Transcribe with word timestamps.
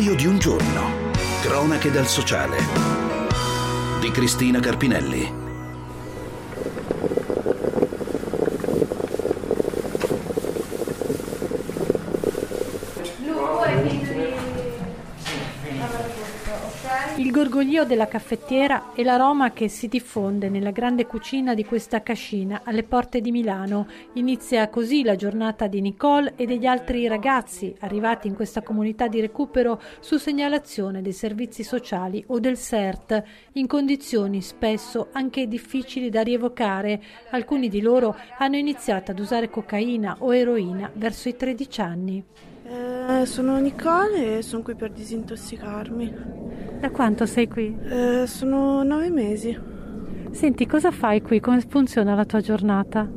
Diario 0.00 0.16
di 0.16 0.26
un 0.26 0.38
giorno. 0.38 1.10
Cronache 1.42 1.90
dal 1.90 2.06
sociale. 2.06 2.56
Di 4.00 4.10
Cristina 4.10 4.58
Carpinelli. 4.58 5.39
Gorgoglio 17.80 17.84
della 17.84 18.08
caffettiera 18.08 18.92
e 18.94 19.02
l'aroma 19.02 19.52
che 19.52 19.68
si 19.68 19.88
diffonde 19.88 20.48
nella 20.48 20.70
grande 20.70 21.06
cucina 21.06 21.54
di 21.54 21.64
questa 21.64 22.02
cascina 22.02 22.60
alle 22.64 22.82
porte 22.82 23.20
di 23.20 23.30
Milano. 23.30 23.86
Inizia 24.14 24.68
così 24.68 25.02
la 25.02 25.16
giornata 25.16 25.66
di 25.66 25.80
Nicole 25.80 26.34
e 26.36 26.46
degli 26.46 26.66
altri 26.66 27.06
ragazzi 27.06 27.74
arrivati 27.80 28.28
in 28.28 28.34
questa 28.34 28.62
comunità 28.62 29.08
di 29.08 29.20
recupero 29.20 29.80
su 30.00 30.18
segnalazione 30.18 31.00
dei 31.00 31.12
servizi 31.12 31.62
sociali 31.62 32.22
o 32.28 32.38
del 32.38 32.58
CERT, 32.58 33.22
in 33.52 33.66
condizioni 33.66 34.42
spesso 34.42 35.08
anche 35.12 35.48
difficili 35.48 36.10
da 36.10 36.22
rievocare. 36.22 37.02
Alcuni 37.30 37.68
di 37.68 37.80
loro 37.80 38.16
hanno 38.38 38.56
iniziato 38.56 39.10
ad 39.10 39.18
usare 39.18 39.48
cocaina 39.48 40.16
o 40.18 40.34
eroina 40.34 40.90
verso 40.94 41.28
i 41.28 41.36
13 41.36 41.80
anni. 41.80 42.24
Eh, 42.72 43.26
sono 43.26 43.58
Nicole 43.58 44.38
e 44.38 44.42
sono 44.42 44.62
qui 44.62 44.76
per 44.76 44.92
disintossicarmi. 44.92 46.14
Da 46.78 46.90
quanto 46.90 47.26
sei 47.26 47.48
qui? 47.48 47.76
Eh, 47.82 48.28
sono 48.28 48.84
nove 48.84 49.10
mesi. 49.10 49.58
Senti, 50.30 50.66
cosa 50.68 50.92
fai 50.92 51.20
qui? 51.20 51.40
Come 51.40 51.60
funziona 51.66 52.14
la 52.14 52.24
tua 52.24 52.40
giornata? 52.40 53.10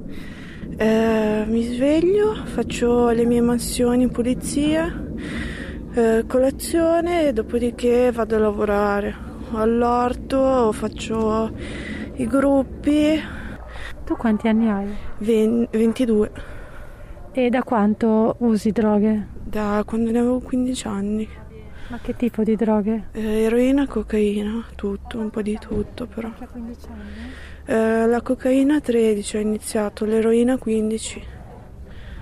Eh, 0.75 1.43
mi 1.45 1.61
sveglio, 1.61 2.33
faccio 2.33 3.09
le 3.09 3.25
mie 3.25 3.41
mansioni, 3.41 4.09
pulizia, 4.09 4.91
eh, 5.93 6.23
colazione 6.25 7.27
e 7.27 7.33
dopodiché 7.33 8.11
vado 8.11 8.35
a 8.35 8.39
lavorare. 8.39 9.15
All'orto 9.51 10.71
faccio 10.71 11.51
i 12.15 12.25
gruppi. 12.25 13.21
Tu 14.03 14.15
quanti 14.15 14.47
anni 14.47 14.67
hai? 14.67 14.95
20, 15.19 15.77
22. 15.77 16.31
E 17.33 17.49
da 17.49 17.61
quanto 17.61 18.35
usi 18.39 18.71
droghe? 18.71 19.32
Da 19.53 19.83
quando 19.85 20.09
ne 20.09 20.17
avevo 20.17 20.39
15 20.39 20.87
anni. 20.87 21.29
Ma 21.89 21.99
che 22.01 22.15
tipo 22.15 22.41
di 22.41 22.55
droghe? 22.55 23.09
Eh, 23.11 23.43
eroina, 23.43 23.85
cocaina, 23.85 24.65
tutto, 24.73 25.19
un 25.19 25.29
po' 25.29 25.43
di 25.43 25.55
tutto 25.59 26.07
però. 26.07 26.31
Che 26.33 26.47
15 26.47 26.87
anni? 26.87 27.31
Eh, 27.65 28.07
la 28.07 28.21
cocaina 28.23 28.79
13 28.79 29.37
ho 29.37 29.39
iniziato, 29.39 30.05
l'eroina 30.05 30.57
15. 30.57 31.23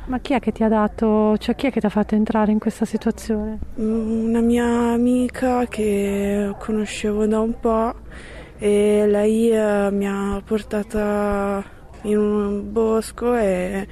Ma 0.08 0.20
chi 0.20 0.34
è 0.34 0.40
che 0.42 0.52
ti 0.52 0.62
ha 0.64 0.68
dato, 0.68 1.38
cioè 1.38 1.56
chi 1.56 1.68
è 1.68 1.72
che 1.72 1.80
ti 1.80 1.86
ha 1.86 1.90
fatto 1.90 2.16
entrare 2.16 2.52
in 2.52 2.60
questa 2.60 2.84
situazione? 2.84 3.60
Mm, 3.80 4.26
Una 4.28 4.42
mia 4.42 4.66
amica 4.92 5.66
che 5.68 6.54
conoscevo 6.60 7.26
da 7.28 7.40
un 7.40 7.58
po' 7.58 7.94
e 8.58 9.06
lei 9.08 9.52
eh, 9.52 9.90
mi 9.90 10.06
ha 10.06 10.42
portata 10.44 11.64
in 12.02 12.18
un 12.18 12.72
bosco 12.73 13.36
e 13.36 13.88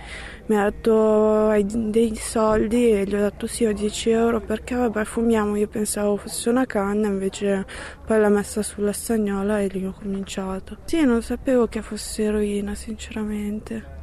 mi 0.49 0.57
ha 0.57 0.63
dato 0.63 1.47
hai 1.49 1.63
dei 1.63 2.15
soldi 2.15 2.89
e 2.89 3.03
gli 3.05 3.13
ho 3.13 3.19
dato 3.19 3.45
sì 3.45 3.65
ho 3.65 3.71
10 3.71 4.09
euro 4.09 4.41
perché 4.41 4.73
vabbè 4.73 5.03
fumiamo. 5.03 5.55
Io 5.55 5.67
pensavo 5.67 6.17
fosse 6.17 6.49
una 6.49 6.65
canna 6.65 7.07
invece 7.07 7.65
poi 8.03 8.19
l'ha 8.19 8.29
messa 8.29 8.63
sulla 8.63 8.91
stagnola 8.91 9.59
e 9.61 9.67
lì 9.67 9.85
ho 9.85 9.93
cominciato. 9.93 10.77
Sì 10.85 11.03
non 11.05 11.21
sapevo 11.21 11.67
che 11.67 11.83
fosse 11.83 12.23
eroina 12.23 12.73
sinceramente. 12.73 13.97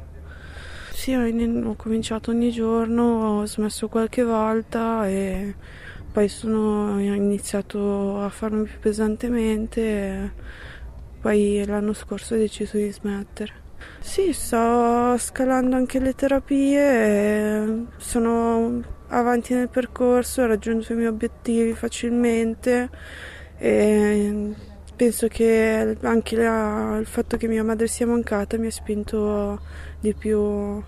Sì 0.93 1.13
ho 1.13 1.75
cominciato 1.75 2.31
ogni 2.31 2.51
giorno 2.51 3.39
ho 3.41 3.45
smesso 3.45 3.89
qualche 3.89 4.23
volta 4.23 5.05
e 5.05 5.53
poi 6.13 6.29
sono 6.29 6.93
ho 6.95 6.99
iniziato 6.99 8.21
a 8.21 8.29
farmi 8.29 8.63
più 8.63 8.79
pesantemente 8.79 9.81
e 9.81 10.31
poi 11.19 11.65
l'anno 11.65 11.91
scorso 11.91 12.35
ho 12.35 12.37
deciso 12.37 12.77
di 12.77 12.89
smettere 12.89 13.66
sì, 13.99 14.33
sto 14.33 15.17
scalando 15.17 15.75
anche 15.75 15.99
le 15.99 16.13
terapie, 16.13 17.85
sono 17.97 18.81
avanti 19.09 19.53
nel 19.53 19.69
percorso, 19.69 20.41
ho 20.41 20.47
raggiunto 20.47 20.93
i 20.93 20.95
miei 20.95 21.07
obiettivi 21.07 21.73
facilmente 21.73 22.89
e 23.57 24.53
penso 24.95 25.27
che 25.27 25.97
anche 26.01 26.35
la- 26.35 26.97
il 26.99 27.05
fatto 27.05 27.37
che 27.37 27.47
mia 27.47 27.63
madre 27.63 27.87
sia 27.87 28.05
mancata 28.07 28.57
mi 28.57 28.67
ha 28.67 28.71
spinto 28.71 29.59
di 29.99 30.13
più 30.13 30.81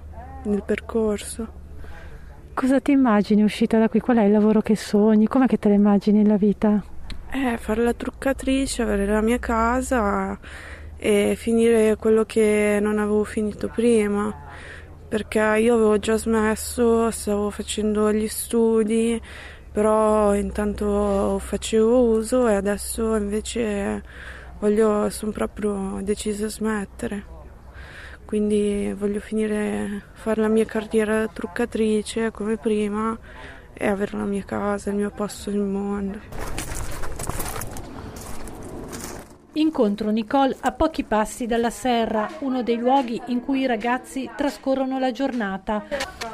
nel 0.44 0.64
percorso. 0.66 1.58
Cosa 2.54 2.80
ti 2.82 2.92
immagini 2.92 3.44
uscita 3.44 3.78
da 3.80 3.88
qui? 3.88 4.00
Qual 4.02 4.18
è 4.18 4.24
il 4.24 4.32
lavoro 4.32 4.62
che 4.62 4.76
sogni? 4.76 5.28
Com'è 5.28 5.46
che 5.48 5.58
te 5.58 5.70
la 5.70 5.76
immagini 5.76 6.26
la 6.26 6.36
vita? 6.36 6.84
Eh, 7.32 7.58
fare 7.58 7.84
la 7.84 7.94
truccatrice, 7.94 8.82
avere 8.82 9.06
la 9.06 9.22
mia 9.22 9.38
casa 9.38 10.38
e 11.02 11.36
finire 11.38 11.96
quello 11.96 12.26
che 12.26 12.78
non 12.82 13.00
avevo 13.00 13.24
finito 13.24 13.70
prima, 13.70 14.36
perché 15.08 15.40
io 15.40 15.76
avevo 15.76 15.98
già 15.98 16.18
smesso, 16.18 17.10
stavo 17.10 17.50
facendo 17.50 18.12
gli 18.12 18.28
studi, 18.28 19.20
però 19.72 20.36
intanto 20.36 21.40
facevo 21.40 22.04
uso 22.04 22.48
e 22.50 22.56
adesso 22.56 23.16
invece 23.16 24.04
voglio, 24.60 25.10
sono 25.10 25.32
proprio 25.32 26.00
decisa 26.04 26.48
a 26.48 26.50
smettere. 26.50 27.38
Quindi 28.26 28.94
voglio 28.96 29.20
finire, 29.22 30.04
fare 30.14 30.42
la 30.42 30.50
mia 30.50 30.66
carriera 30.66 31.28
truccatrice 31.28 32.30
come 32.30 32.58
prima 32.58 33.18
e 33.74 33.88
avere 33.88 34.18
la 34.18 34.26
mia 34.26 34.44
casa, 34.44 34.90
il 34.90 34.98
mio 34.98 35.10
posto 35.10 35.50
nel 35.50 35.62
mondo. 35.62 36.49
Incontro 39.60 40.10
Nicole 40.10 40.56
a 40.62 40.72
pochi 40.72 41.04
passi 41.04 41.46
dalla 41.46 41.70
serra, 41.70 42.30
uno 42.40 42.64
dei 42.64 42.78
luoghi 42.78 43.22
in 43.26 43.42
cui 43.42 43.60
i 43.60 43.66
ragazzi 43.66 44.30
trascorrono 44.34 45.00
la 45.00 45.12
giornata. 45.12 45.84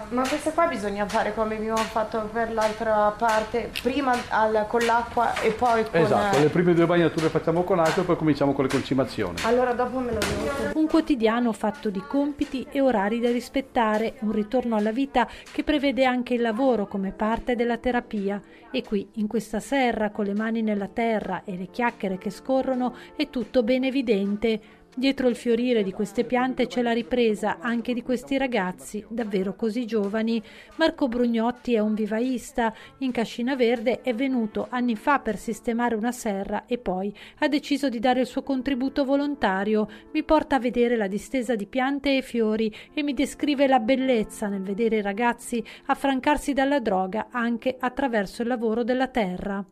Ma 0.09 0.21
questa 0.27 0.51
qua 0.51 0.67
bisogna 0.67 1.07
fare 1.07 1.33
come 1.33 1.55
abbiamo 1.55 1.77
fatto 1.77 2.29
per 2.31 2.53
l'altra 2.53 3.11
parte, 3.17 3.71
prima 3.81 4.15
al- 4.27 4.67
con 4.67 4.81
l'acqua 4.81 5.33
e 5.41 5.49
poi 5.49 5.83
con... 5.89 6.01
Esatto, 6.01 6.37
le 6.37 6.49
prime 6.49 6.75
due 6.75 6.85
bagnature 6.85 7.29
facciamo 7.29 7.63
con 7.63 7.79
acqua 7.79 8.03
e 8.03 8.05
poi 8.05 8.15
cominciamo 8.15 8.53
con 8.53 8.65
le 8.65 8.69
concimazioni. 8.69 9.37
Allora 9.41 9.73
dopo 9.73 9.97
me 9.97 10.11
lo 10.11 10.19
devo... 10.19 10.79
Un 10.79 10.87
quotidiano 10.87 11.51
fatto 11.51 11.89
di 11.89 12.03
compiti 12.07 12.67
e 12.69 12.79
orari 12.79 13.19
da 13.19 13.31
rispettare, 13.31 14.17
un 14.19 14.33
ritorno 14.33 14.75
alla 14.75 14.91
vita 14.91 15.27
che 15.51 15.63
prevede 15.63 16.05
anche 16.05 16.35
il 16.35 16.41
lavoro 16.41 16.85
come 16.85 17.11
parte 17.11 17.55
della 17.55 17.77
terapia. 17.77 18.39
E 18.69 18.83
qui, 18.83 19.07
in 19.13 19.27
questa 19.27 19.61
serra, 19.61 20.11
con 20.11 20.25
le 20.25 20.33
mani 20.33 20.61
nella 20.61 20.89
terra 20.89 21.43
e 21.45 21.55
le 21.55 21.69
chiacchiere 21.71 22.17
che 22.17 22.29
scorrono, 22.29 22.93
è 23.15 23.29
tutto 23.29 23.63
ben 23.63 23.83
evidente. 23.83 24.83
Dietro 24.97 25.27
il 25.27 25.35
fiorire 25.35 25.83
di 25.83 25.91
queste 25.91 26.23
piante 26.23 26.67
c'è 26.67 26.81
la 26.81 26.93
ripresa 26.93 27.57
anche 27.59 27.93
di 27.93 28.01
questi 28.01 28.37
ragazzi, 28.37 29.05
davvero 29.09 29.53
così 29.53 29.85
giovani. 29.85 30.41
Marco 30.77 31.09
Brugnotti 31.09 31.73
è 31.73 31.79
un 31.79 31.93
vivaista. 31.93 32.73
In 32.99 33.11
Cascina 33.11 33.57
Verde 33.57 33.99
è 33.99 34.13
venuto 34.13 34.67
anni 34.69 34.95
fa 34.95 35.19
per 35.19 35.35
sistemare 35.35 35.95
una 35.95 36.13
serra 36.13 36.63
e 36.65 36.77
poi 36.77 37.13
ha 37.39 37.49
deciso 37.49 37.89
di 37.89 37.99
dare 37.99 38.21
il 38.21 38.25
suo 38.25 38.41
contributo 38.41 39.03
volontario. 39.03 39.89
Mi 40.13 40.23
porta 40.23 40.55
a 40.55 40.59
vedere 40.59 40.95
la 40.95 41.07
distesa 41.07 41.55
di 41.55 41.65
piante 41.65 42.15
e 42.15 42.21
fiori 42.21 42.73
e 42.93 43.03
mi 43.03 43.13
descrive 43.13 43.67
la 43.67 43.79
bellezza 43.79 44.47
nel 44.47 44.61
vedere 44.61 44.99
i 44.99 45.01
ragazzi 45.01 45.61
affrancarsi 45.87 46.53
dalla 46.53 46.79
droga 46.79 47.27
anche 47.31 47.75
attraverso 47.77 48.43
il 48.43 48.47
lavoro 48.47 48.85
della 48.85 49.07
terra. 49.07 49.65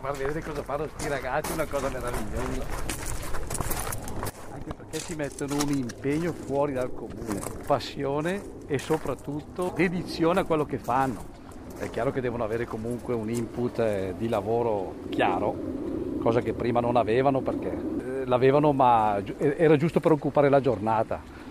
Ma 0.00 0.10
vedete 0.10 0.42
cosa 0.42 0.62
fanno 0.62 0.84
questi 0.84 1.08
ragazzi, 1.08 1.52
una 1.52 1.66
cosa 1.66 1.88
meravigliosa. 1.88 2.64
Anche 4.52 4.74
perché 4.74 4.98
si 4.98 5.14
mettono 5.14 5.54
un 5.54 5.68
impegno 5.70 6.32
fuori 6.32 6.72
dal 6.72 6.94
comune, 6.94 7.40
passione 7.66 8.42
e 8.66 8.78
soprattutto 8.78 9.72
dedizione 9.76 10.40
a 10.40 10.44
quello 10.44 10.64
che 10.64 10.78
fanno. 10.78 11.24
È 11.78 11.90
chiaro 11.90 12.10
che 12.10 12.20
devono 12.20 12.44
avere 12.44 12.64
comunque 12.64 13.14
un 13.14 13.28
input 13.28 13.78
eh, 13.80 14.14
di 14.16 14.28
lavoro 14.28 14.94
chiaro, 15.10 15.54
cosa 16.20 16.40
che 16.40 16.52
prima 16.52 16.80
non 16.80 16.96
avevano 16.96 17.40
perché 17.40 17.68
eh, 17.70 18.26
l'avevano 18.26 18.72
ma 18.72 19.20
era 19.36 19.76
giusto 19.76 20.00
per 20.00 20.12
occupare 20.12 20.48
la 20.48 20.60
giornata 20.60 21.41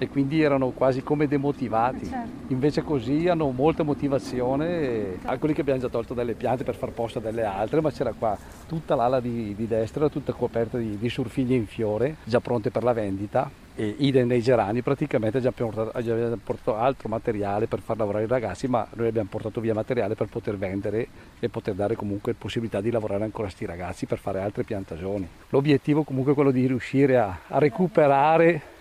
e 0.00 0.08
quindi 0.08 0.40
erano 0.40 0.70
quasi 0.70 1.02
come 1.02 1.28
demotivati. 1.28 2.10
Invece 2.48 2.82
così 2.82 3.28
hanno 3.28 3.50
molta 3.50 3.82
motivazione, 3.82 4.80
e 4.80 5.18
alcuni 5.24 5.52
che 5.52 5.60
abbiamo 5.60 5.78
già 5.78 5.90
tolto 5.90 6.14
delle 6.14 6.32
piante 6.32 6.64
per 6.64 6.74
far 6.74 6.90
posto 6.92 7.18
a 7.18 7.20
delle 7.20 7.44
altre, 7.44 7.82
ma 7.82 7.90
c'era 7.90 8.14
qua 8.18 8.36
tutta 8.66 8.94
l'ala 8.94 9.20
di, 9.20 9.54
di 9.54 9.66
destra, 9.66 10.08
tutta 10.08 10.32
coperta 10.32 10.78
di, 10.78 10.96
di 10.96 11.08
surfiglie 11.10 11.54
in 11.54 11.66
fiore, 11.66 12.16
già 12.24 12.40
pronte 12.40 12.70
per 12.70 12.82
la 12.82 12.94
vendita. 12.94 13.50
E 13.76 13.94
idem 13.98 14.26
nei 14.26 14.40
gerani 14.40 14.80
praticamente 14.80 15.40
già 15.40 15.52
portato, 15.52 15.92
già 16.00 16.12
abbiamo 16.12 16.38
portato 16.42 16.76
altro 16.76 17.08
materiale 17.08 17.66
per 17.66 17.80
far 17.80 17.98
lavorare 17.98 18.24
i 18.24 18.26
ragazzi, 18.26 18.68
ma 18.68 18.86
noi 18.94 19.06
abbiamo 19.06 19.28
portato 19.30 19.60
via 19.60 19.74
materiale 19.74 20.14
per 20.14 20.28
poter 20.28 20.56
vendere 20.56 21.06
e 21.38 21.48
poter 21.50 21.74
dare 21.74 21.94
comunque 21.94 22.32
possibilità 22.32 22.80
di 22.80 22.90
lavorare 22.90 23.24
ancora 23.24 23.48
a 23.48 23.50
sti 23.50 23.66
ragazzi 23.66 24.06
per 24.06 24.18
fare 24.18 24.40
altre 24.40 24.64
piantagioni. 24.64 25.28
L'obiettivo 25.50 26.04
comunque 26.04 26.32
è 26.32 26.34
quello 26.34 26.50
di 26.50 26.66
riuscire 26.66 27.18
a, 27.18 27.38
a 27.46 27.58
recuperare 27.58 28.78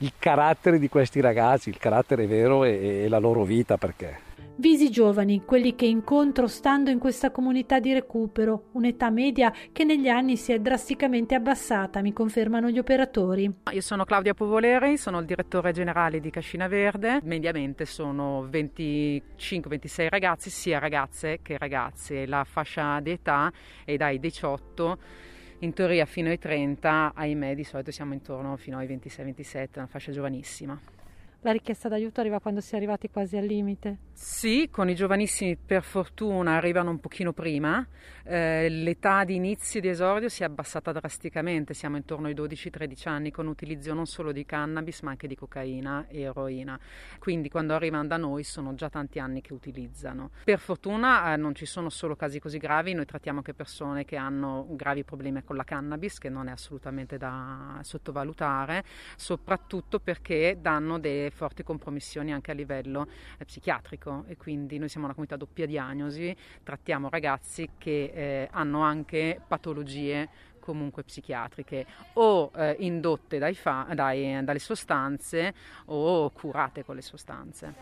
il 0.00 0.12
carattere 0.18 0.78
di 0.78 0.88
questi 0.88 1.20
ragazzi, 1.20 1.68
il 1.68 1.78
carattere 1.78 2.26
vero 2.26 2.64
e, 2.64 3.02
e 3.04 3.08
la 3.08 3.18
loro 3.18 3.44
vita 3.44 3.76
perché. 3.76 4.28
Visi 4.56 4.90
giovani, 4.90 5.42
quelli 5.46 5.74
che 5.74 5.86
incontro 5.86 6.46
stando 6.46 6.90
in 6.90 6.98
questa 6.98 7.30
comunità 7.30 7.80
di 7.80 7.94
recupero, 7.94 8.64
un'età 8.72 9.08
media 9.08 9.50
che 9.72 9.84
negli 9.84 10.08
anni 10.08 10.36
si 10.36 10.52
è 10.52 10.58
drasticamente 10.58 11.34
abbassata, 11.34 12.02
mi 12.02 12.12
confermano 12.12 12.68
gli 12.68 12.78
operatori. 12.78 13.50
Io 13.72 13.80
sono 13.80 14.04
Claudia 14.04 14.34
Povoleri, 14.34 14.98
sono 14.98 15.18
il 15.20 15.24
direttore 15.24 15.72
generale 15.72 16.20
di 16.20 16.28
Cascina 16.28 16.68
Verde. 16.68 17.20
Mediamente 17.22 17.86
sono 17.86 18.44
25-26 18.50 20.08
ragazzi, 20.10 20.50
sia 20.50 20.78
ragazze 20.78 21.38
che 21.40 21.56
ragazze. 21.56 22.26
La 22.26 22.44
fascia 22.44 23.00
di 23.00 23.12
età 23.12 23.50
è 23.86 23.96
dai 23.96 24.18
18 24.18 24.98
in 25.60 25.72
teoria 25.72 26.06
fino 26.06 26.28
ai 26.28 26.38
30, 26.38 27.12
ahimè 27.14 27.54
di 27.54 27.64
solito 27.64 27.90
siamo 27.90 28.14
intorno 28.14 28.56
fino 28.56 28.78
ai 28.78 28.86
26-27, 28.86 29.68
una 29.76 29.86
fascia 29.86 30.12
giovanissima 30.12 30.78
la 31.42 31.52
richiesta 31.52 31.88
d'aiuto 31.88 32.20
arriva 32.20 32.38
quando 32.38 32.60
si 32.60 32.74
è 32.74 32.76
arrivati 32.76 33.08
quasi 33.08 33.36
al 33.36 33.46
limite? 33.46 33.98
Sì, 34.12 34.68
con 34.70 34.90
i 34.90 34.94
giovanissimi 34.94 35.56
per 35.56 35.82
fortuna 35.82 36.56
arrivano 36.56 36.90
un 36.90 37.00
pochino 37.00 37.32
prima. 37.32 37.86
Eh, 38.22 38.68
l'età 38.68 39.24
di 39.24 39.34
inizio 39.34 39.80
di 39.80 39.88
esordio 39.88 40.28
si 40.28 40.42
è 40.42 40.44
abbassata 40.44 40.92
drasticamente, 40.92 41.72
siamo 41.72 41.96
intorno 41.96 42.26
ai 42.26 42.34
12-13 42.34 43.08
anni 43.08 43.30
con 43.30 43.46
utilizzo 43.46 43.94
non 43.94 44.04
solo 44.04 44.30
di 44.30 44.44
cannabis 44.44 45.00
ma 45.00 45.10
anche 45.10 45.26
di 45.26 45.34
cocaina 45.34 46.06
e 46.08 46.20
eroina. 46.20 46.78
Quindi 47.18 47.48
quando 47.48 47.74
arrivano 47.74 48.06
da 48.06 48.18
noi 48.18 48.44
sono 48.44 48.74
già 48.74 48.90
tanti 48.90 49.18
anni 49.18 49.40
che 49.40 49.54
utilizzano. 49.54 50.30
Per 50.44 50.58
fortuna 50.58 51.32
eh, 51.32 51.36
non 51.38 51.54
ci 51.54 51.64
sono 51.64 51.88
solo 51.88 52.14
casi 52.14 52.38
così 52.38 52.58
gravi, 52.58 52.92
noi 52.92 53.06
trattiamo 53.06 53.38
anche 53.38 53.54
persone 53.54 54.04
che 54.04 54.16
hanno 54.16 54.66
gravi 54.68 55.02
problemi 55.04 55.42
con 55.42 55.56
la 55.56 55.64
cannabis, 55.64 56.18
che 56.18 56.28
non 56.28 56.48
è 56.48 56.50
assolutamente 56.50 57.16
da 57.16 57.78
sottovalutare, 57.82 58.84
soprattutto 59.16 59.98
perché 59.98 60.58
danno 60.60 60.98
dei 60.98 61.29
forti 61.30 61.62
compromissioni 61.62 62.32
anche 62.32 62.50
a 62.50 62.54
livello 62.54 63.06
eh, 63.38 63.44
psichiatrico 63.44 64.24
e 64.26 64.36
quindi 64.36 64.78
noi 64.78 64.88
siamo 64.88 65.06
una 65.06 65.14
comunità 65.14 65.36
doppia 65.36 65.66
diagnosi, 65.66 66.34
trattiamo 66.62 67.08
ragazzi 67.08 67.70
che 67.78 68.12
eh, 68.14 68.48
hanno 68.50 68.82
anche 68.82 69.40
patologie 69.46 70.28
comunque 70.60 71.02
psichiatriche 71.02 71.86
o 72.14 72.50
eh, 72.54 72.76
indotte 72.80 73.38
dai 73.38 73.54
fa- 73.54 73.88
dai, 73.92 74.44
dalle 74.44 74.58
sostanze 74.58 75.54
o 75.86 76.30
curate 76.30 76.84
con 76.84 76.94
le 76.94 77.02
sostanze. 77.02 77.74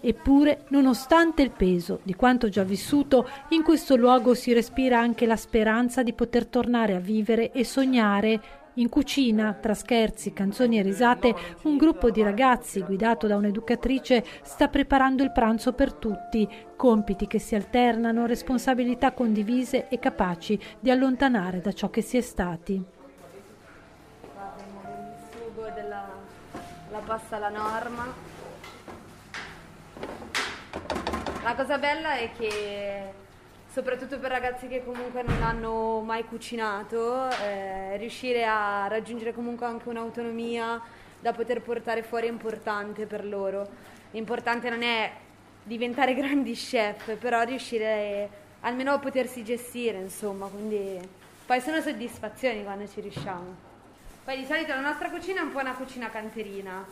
Eppure, 0.00 0.64
nonostante 0.68 1.42
il 1.42 1.50
peso 1.50 2.00
di 2.04 2.14
quanto 2.14 2.48
già 2.48 2.62
vissuto, 2.62 3.28
in 3.48 3.64
questo 3.64 3.96
luogo 3.96 4.32
si 4.34 4.52
respira 4.52 5.00
anche 5.00 5.26
la 5.26 5.36
speranza 5.36 6.04
di 6.04 6.12
poter 6.12 6.46
tornare 6.46 6.94
a 6.94 7.00
vivere 7.00 7.50
e 7.50 7.64
sognare 7.64 8.40
in 8.78 8.88
cucina, 8.88 9.54
tra 9.54 9.74
scherzi, 9.74 10.32
canzoni 10.32 10.78
e 10.78 10.82
risate, 10.82 11.34
un 11.62 11.76
gruppo 11.76 12.10
di 12.10 12.22
ragazzi 12.22 12.80
guidato 12.82 13.26
da 13.26 13.36
un'educatrice 13.36 14.24
sta 14.42 14.68
preparando 14.68 15.22
il 15.22 15.32
pranzo 15.32 15.72
per 15.72 15.92
tutti, 15.92 16.48
compiti 16.76 17.26
che 17.26 17.38
si 17.38 17.54
alternano, 17.54 18.26
responsabilità 18.26 19.12
condivise 19.12 19.88
e 19.88 19.98
capaci 19.98 20.58
di 20.78 20.90
allontanare 20.90 21.60
da 21.60 21.72
ciò 21.72 21.90
che 21.90 22.02
si 22.02 22.16
è 22.16 22.20
stati. 22.20 22.82
La 26.90 27.00
pasta 27.04 27.36
alla 27.36 27.50
norma. 27.50 28.06
La 31.42 31.54
cosa 31.54 31.78
bella 31.78 32.14
è 32.14 32.30
che 32.36 33.17
soprattutto 33.78 34.18
per 34.18 34.32
ragazzi 34.32 34.66
che 34.66 34.84
comunque 34.84 35.22
non 35.22 35.40
hanno 35.40 36.00
mai 36.00 36.24
cucinato, 36.24 37.30
eh, 37.30 37.96
riuscire 37.96 38.44
a 38.44 38.88
raggiungere 38.88 39.32
comunque 39.32 39.66
anche 39.66 39.88
un'autonomia 39.88 40.82
da 41.20 41.32
poter 41.32 41.62
portare 41.62 42.02
fuori 42.02 42.26
è 42.26 42.30
importante 42.30 43.06
per 43.06 43.24
loro. 43.24 43.68
L'importante 44.10 44.68
non 44.68 44.82
è 44.82 45.12
diventare 45.62 46.14
grandi 46.18 46.54
chef, 46.54 47.14
però 47.18 47.44
riuscire 47.44 48.28
almeno 48.62 48.94
a 48.94 48.98
potersi 48.98 49.44
gestire, 49.44 49.98
insomma, 49.98 50.48
quindi 50.48 50.98
poi 51.46 51.60
sono 51.60 51.80
soddisfazioni 51.80 52.64
quando 52.64 52.88
ci 52.88 53.00
riusciamo. 53.00 53.66
Poi 54.24 54.38
di 54.38 54.44
solito 54.44 54.74
la 54.74 54.80
nostra 54.80 55.08
cucina 55.08 55.42
è 55.42 55.44
un 55.44 55.52
po' 55.52 55.60
una 55.60 55.74
cucina 55.74 56.10
canterina. 56.10 56.84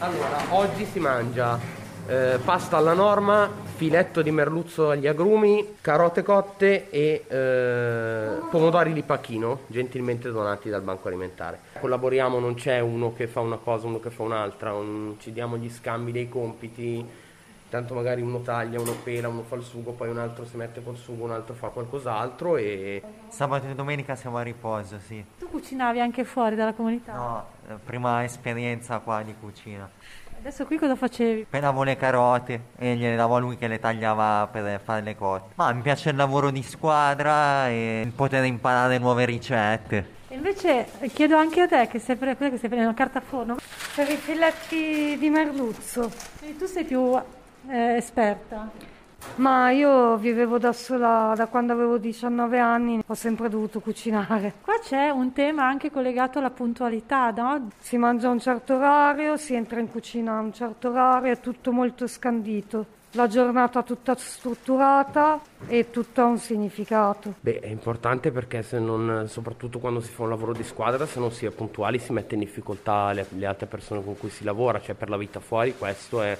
Allora, 0.00 0.42
oggi 0.50 0.84
si 0.84 0.98
mangia 0.98 1.83
eh, 2.06 2.38
pasta 2.44 2.76
alla 2.76 2.92
norma, 2.92 3.50
filetto 3.76 4.22
di 4.22 4.30
merluzzo 4.30 4.90
agli 4.90 5.06
agrumi, 5.06 5.76
carote 5.80 6.22
cotte 6.22 6.90
e 6.90 7.24
eh, 7.26 8.40
pomodori 8.50 8.92
di 8.92 9.02
pacchino, 9.02 9.60
gentilmente 9.66 10.30
donati 10.30 10.68
dal 10.68 10.82
Banco 10.82 11.08
Alimentare. 11.08 11.60
Collaboriamo, 11.80 12.38
non 12.38 12.54
c'è 12.54 12.80
uno 12.80 13.12
che 13.14 13.26
fa 13.26 13.40
una 13.40 13.56
cosa, 13.56 13.86
uno 13.86 14.00
che 14.00 14.10
fa 14.10 14.22
un'altra, 14.22 14.74
un, 14.74 15.14
ci 15.18 15.32
diamo 15.32 15.56
gli 15.56 15.70
scambi 15.70 16.12
dei 16.12 16.28
compiti, 16.28 17.22
tanto 17.70 17.94
magari 17.94 18.20
uno 18.20 18.40
taglia, 18.40 18.80
uno 18.80 18.94
pela, 19.02 19.28
uno 19.28 19.42
fa 19.42 19.56
il 19.56 19.62
sugo, 19.62 19.92
poi 19.92 20.08
un 20.08 20.18
altro 20.18 20.44
si 20.44 20.56
mette 20.56 20.82
col 20.82 20.96
sugo, 20.96 21.24
un 21.24 21.32
altro 21.32 21.54
fa 21.54 21.68
qualcos'altro 21.68 22.56
e... 22.56 23.02
Sabato 23.28 23.66
e 23.66 23.74
domenica 23.74 24.14
siamo 24.14 24.36
a 24.36 24.42
riposo, 24.42 24.98
sì. 25.04 25.24
Tu 25.38 25.48
cucinavi 25.48 26.00
anche 26.00 26.22
fuori 26.22 26.54
dalla 26.54 26.72
comunità? 26.72 27.14
No, 27.14 27.46
eh, 27.68 27.74
prima 27.84 28.22
esperienza 28.22 28.98
qua 28.98 29.22
di 29.22 29.34
cucina. 29.40 29.90
Adesso 30.44 30.66
qui 30.66 30.76
cosa 30.76 30.94
facevi? 30.94 31.46
Pelavo 31.48 31.84
le 31.84 31.96
carote 31.96 32.64
e 32.76 32.96
gliele 32.96 33.16
davo 33.16 33.36
a 33.36 33.38
lui 33.38 33.56
che 33.56 33.66
le 33.66 33.78
tagliava 33.78 34.46
per 34.52 34.78
fare 34.84 35.00
le 35.00 35.16
cotte. 35.16 35.54
Ma 35.54 35.72
mi 35.72 35.80
piace 35.80 36.10
il 36.10 36.16
lavoro 36.16 36.50
di 36.50 36.62
squadra 36.62 37.70
e 37.70 38.12
poter 38.14 38.44
imparare 38.44 38.98
nuove 38.98 39.24
ricette. 39.24 40.06
E 40.28 40.34
invece 40.34 40.86
chiedo 41.14 41.38
anche 41.38 41.62
a 41.62 41.66
te 41.66 41.88
che 41.90 41.98
sei, 41.98 42.16
pre- 42.16 42.36
che 42.36 42.58
sei 42.58 42.68
prendendo 42.68 42.92
carta 42.92 43.20
a 43.20 43.22
forno. 43.22 43.56
Per 43.94 44.06
i 44.06 44.16
filetti 44.16 45.16
di 45.18 45.30
merluzzo. 45.30 46.10
Quindi 46.38 46.58
tu 46.58 46.66
sei 46.66 46.84
più 46.84 47.18
eh, 47.70 47.96
esperta. 47.96 48.70
Ma 49.36 49.70
io 49.70 50.16
vivevo 50.16 50.58
da 50.58 50.72
sola 50.72 51.32
da 51.36 51.46
quando 51.46 51.72
avevo 51.72 51.98
19 51.98 52.58
anni, 52.58 53.02
ho 53.04 53.14
sempre 53.14 53.48
dovuto 53.48 53.80
cucinare. 53.80 54.54
Qua 54.60 54.78
c'è 54.80 55.10
un 55.10 55.32
tema 55.32 55.64
anche 55.64 55.90
collegato 55.90 56.38
alla 56.38 56.50
puntualità, 56.50 57.30
no? 57.30 57.68
Si 57.80 57.96
mangia 57.96 58.28
a 58.28 58.30
un 58.30 58.40
certo 58.40 58.76
orario, 58.76 59.36
si 59.36 59.54
entra 59.54 59.80
in 59.80 59.90
cucina 59.90 60.36
a 60.36 60.40
un 60.40 60.52
certo 60.52 60.90
orario, 60.90 61.32
è 61.32 61.40
tutto 61.40 61.72
molto 61.72 62.06
scandito. 62.06 62.86
La 63.16 63.28
giornata 63.28 63.82
tutta 63.82 64.16
strutturata 64.16 65.40
e 65.68 65.90
tutto 65.90 66.20
ha 66.20 66.24
un 66.24 66.38
significato. 66.38 67.34
Beh, 67.40 67.60
è 67.60 67.68
importante 67.68 68.32
perché 68.32 68.62
se 68.62 68.80
non, 68.80 69.26
soprattutto 69.28 69.78
quando 69.78 70.00
si 70.00 70.10
fa 70.10 70.24
un 70.24 70.30
lavoro 70.30 70.52
di 70.52 70.64
squadra, 70.64 71.06
se 71.06 71.20
non 71.20 71.30
si 71.30 71.46
è 71.46 71.50
puntuali 71.50 72.00
si 72.00 72.12
mette 72.12 72.34
in 72.34 72.40
difficoltà 72.40 73.12
le, 73.12 73.26
le 73.30 73.46
altre 73.46 73.66
persone 73.66 74.02
con 74.02 74.18
cui 74.18 74.30
si 74.30 74.42
lavora, 74.42 74.80
cioè 74.80 74.96
per 74.96 75.08
la 75.08 75.16
vita 75.16 75.38
fuori 75.38 75.76
questo 75.76 76.22
è 76.22 76.36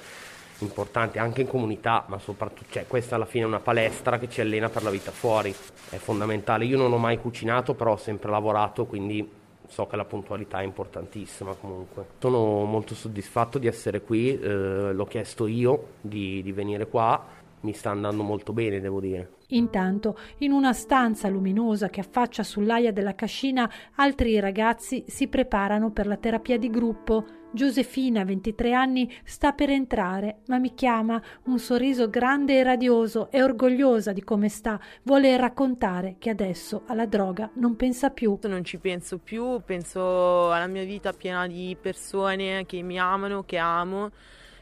importante 0.65 1.19
anche 1.19 1.43
in 1.43 1.47
comunità, 1.47 2.05
ma 2.09 2.19
soprattutto, 2.19 2.71
cioè, 2.71 2.87
questa 2.87 3.15
alla 3.15 3.27
fine 3.27 3.45
è 3.45 3.47
una 3.47 3.61
palestra 3.61 4.19
che 4.19 4.29
ci 4.29 4.41
allena 4.41 4.69
per 4.69 4.83
la 4.83 4.91
vita 4.91 5.11
fuori, 5.11 5.55
è 5.91 5.97
fondamentale. 5.97 6.65
Io 6.65 6.77
non 6.77 6.93
ho 6.93 6.99
mai 6.99 7.19
cucinato, 7.19 7.75
però 7.75 7.93
ho 7.93 7.97
sempre 7.97 8.31
lavorato, 8.31 8.87
quindi 8.87 9.43
so 9.67 9.87
che 9.87 9.97
la 9.97 10.05
puntualità 10.05 10.61
è 10.61 10.65
importantissima 10.65 11.55
comunque. 11.55 12.07
Sono 12.19 12.65
molto 12.65 12.95
soddisfatto 12.95 13.59
di 13.59 13.67
essere 13.67 14.01
qui, 14.03 14.39
eh, 14.39 14.93
l'ho 14.93 15.07
chiesto 15.07 15.47
io 15.47 15.87
di, 16.01 16.43
di 16.43 16.53
venire 16.53 16.87
qua, 16.87 17.25
mi 17.61 17.73
sta 17.73 17.91
andando 17.91 18.23
molto 18.23 18.53
bene, 18.53 18.81
devo 18.81 19.01
dire. 19.01 19.31
Intanto, 19.49 20.19
in 20.39 20.53
una 20.53 20.73
stanza 20.73 21.29
luminosa 21.29 21.89
che 21.89 22.01
affaccia 22.01 22.43
sull'aia 22.43 22.93
della 22.93 23.15
cascina, 23.15 23.71
altri 23.97 24.39
ragazzi 24.39 25.05
si 25.07 25.29
preparano 25.29 25.91
per 25.91 26.07
la 26.07 26.17
terapia 26.17 26.59
di 26.59 26.71
gruppo. 26.71 27.25
Giosefina, 27.55 28.25
23 28.25 28.73
anni, 28.73 29.09
sta 29.23 29.53
per 29.53 29.71
entrare, 29.71 30.39
ma 30.49 30.59
mi 30.59 30.75
chiama, 30.75 31.23
un 31.45 31.61
sorriso 31.61 32.11
grande 32.11 32.59
e 32.59 32.65
radioso, 32.65 33.31
è 33.31 33.41
orgogliosa 33.41 34.13
di 34.13 34.25
come 34.25 34.49
sta, 34.49 34.81
vuole 35.05 35.37
raccontare 35.37 36.17
che 36.19 36.31
adesso 36.31 36.83
alla 36.87 37.07
droga 37.07 37.49
non 37.55 37.77
pensa 37.77 38.11
più. 38.11 38.37
Non 38.43 38.65
ci 38.65 38.79
penso 38.79 39.19
più, 39.19 39.63
penso 39.65 40.51
alla 40.51 40.67
mia 40.67 40.83
vita 40.83 41.13
piena 41.13 41.47
di 41.47 41.77
persone 41.81 42.67
che 42.67 42.83
mi 42.83 42.99
amano, 42.99 43.45
che 43.45 43.59
amo, 43.59 44.11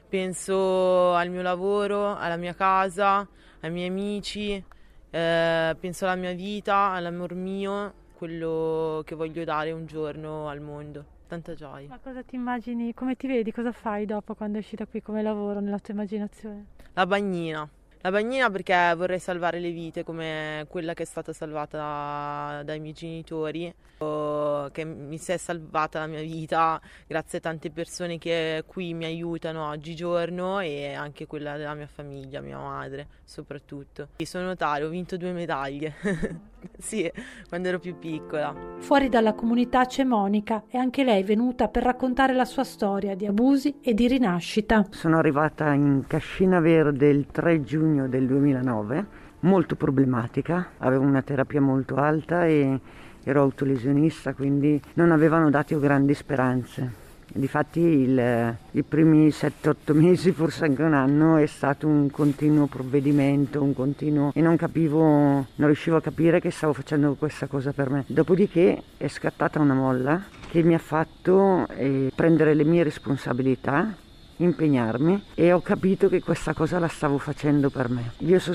penso 0.06 1.14
al 1.14 1.30
mio 1.30 1.40
lavoro, 1.40 2.14
alla 2.14 2.36
mia 2.36 2.54
casa, 2.54 3.26
ai 3.60 3.70
miei 3.70 3.88
amici, 3.88 4.62
eh, 5.08 5.76
penso 5.80 6.04
alla 6.04 6.16
mia 6.16 6.34
vita, 6.34 6.90
all'amor 6.90 7.32
mio, 7.32 7.94
quello 8.12 9.00
che 9.06 9.14
voglio 9.14 9.44
dare 9.44 9.72
un 9.72 9.86
giorno 9.86 10.46
al 10.50 10.60
mondo. 10.60 11.20
Tanta 11.32 11.54
gioia. 11.54 11.88
Ma 11.88 11.98
cosa 11.98 12.22
ti 12.22 12.34
immagini, 12.34 12.92
come 12.92 13.16
ti 13.16 13.26
vedi, 13.26 13.52
cosa 13.52 13.72
fai 13.72 14.04
dopo 14.04 14.34
quando 14.34 14.58
esci 14.58 14.76
da 14.76 14.84
qui 14.84 15.00
come 15.00 15.22
lavoro 15.22 15.60
nella 15.60 15.78
tua 15.78 15.94
immaginazione? 15.94 16.66
La 16.92 17.06
bagnina. 17.06 17.66
La 18.02 18.10
bagnina 18.10 18.50
perché 18.50 18.92
vorrei 18.94 19.18
salvare 19.18 19.58
le 19.58 19.70
vite 19.70 20.04
come 20.04 20.66
quella 20.68 20.92
che 20.92 21.04
è 21.04 21.06
stata 21.06 21.32
salvata 21.32 22.62
dai 22.64 22.80
miei 22.80 22.92
genitori, 22.92 23.72
che 23.96 24.84
mi 24.84 25.16
si 25.16 25.32
è 25.32 25.38
salvata 25.38 26.00
la 26.00 26.06
mia 26.06 26.20
vita 26.20 26.78
grazie 27.06 27.38
a 27.38 27.40
tante 27.40 27.70
persone 27.70 28.18
che 28.18 28.64
qui 28.66 28.92
mi 28.92 29.06
aiutano 29.06 29.68
oggigiorno 29.68 30.60
e 30.60 30.92
anche 30.92 31.26
quella 31.26 31.56
della 31.56 31.72
mia 31.72 31.86
famiglia, 31.86 32.42
mia 32.42 32.58
madre 32.58 33.06
soprattutto. 33.24 34.08
Sono 34.18 34.46
notare, 34.46 34.84
ho 34.84 34.90
vinto 34.90 35.16
due 35.16 35.32
medaglie, 35.32 35.94
sì, 36.78 37.10
quando 37.48 37.68
ero 37.68 37.78
più 37.78 37.98
piccola. 37.98 38.54
Fuori 38.78 39.08
dalla 39.08 39.34
comunità 39.34 39.84
c'è 39.86 40.04
Monica 40.04 40.64
e 40.68 40.78
anche 40.78 41.04
lei 41.04 41.22
è 41.22 41.24
venuta 41.24 41.68
per 41.68 41.82
raccontare 41.82 42.32
la 42.34 42.44
sua 42.44 42.64
storia 42.64 43.14
di 43.14 43.26
abusi 43.26 43.76
e 43.80 43.94
di 43.94 44.06
rinascita. 44.08 44.86
Sono 44.90 45.18
arrivata 45.18 45.72
in 45.72 46.04
Cascina 46.06 46.60
Verde 46.60 47.08
il 47.08 47.26
3 47.30 47.62
giugno 47.62 48.08
del 48.08 48.26
2009, 48.26 49.06
molto 49.40 49.76
problematica, 49.76 50.72
avevo 50.78 51.04
una 51.04 51.22
terapia 51.22 51.60
molto 51.60 51.96
alta 51.96 52.46
e 52.46 52.80
ero 53.24 53.40
autolesionista, 53.42 54.34
quindi 54.34 54.80
non 54.94 55.12
avevano 55.12 55.50
dato 55.50 55.78
grandi 55.78 56.14
speranze. 56.14 57.01
Difatti 57.34 57.80
il, 57.80 58.56
i 58.72 58.82
primi 58.82 59.28
7-8 59.28 59.92
mesi, 59.94 60.32
forse 60.32 60.64
anche 60.64 60.82
un 60.82 60.92
anno, 60.92 61.36
è 61.36 61.46
stato 61.46 61.86
un 61.86 62.10
continuo 62.10 62.66
provvedimento, 62.66 63.62
un 63.62 63.74
continuo... 63.74 64.32
e 64.34 64.40
non 64.42 64.56
capivo, 64.56 65.02
non 65.02 65.66
riuscivo 65.66 65.96
a 65.96 66.02
capire 66.02 66.40
che 66.40 66.50
stavo 66.50 66.74
facendo 66.74 67.14
questa 67.14 67.46
cosa 67.46 67.72
per 67.72 67.88
me. 67.88 68.04
Dopodiché 68.06 68.82
è 68.98 69.08
scattata 69.08 69.58
una 69.60 69.74
molla 69.74 70.22
che 70.48 70.62
mi 70.62 70.74
ha 70.74 70.78
fatto 70.78 71.66
eh, 71.68 72.12
prendere 72.14 72.52
le 72.52 72.64
mie 72.64 72.82
responsabilità 72.82 73.94
impegnarmi 74.36 75.24
e 75.34 75.52
ho 75.52 75.60
capito 75.60 76.08
che 76.08 76.20
questa 76.20 76.52
cosa 76.52 76.78
la 76.78 76.88
stavo 76.88 77.18
facendo 77.18 77.70
per 77.70 77.88
me. 77.88 78.12
So, 78.38 78.54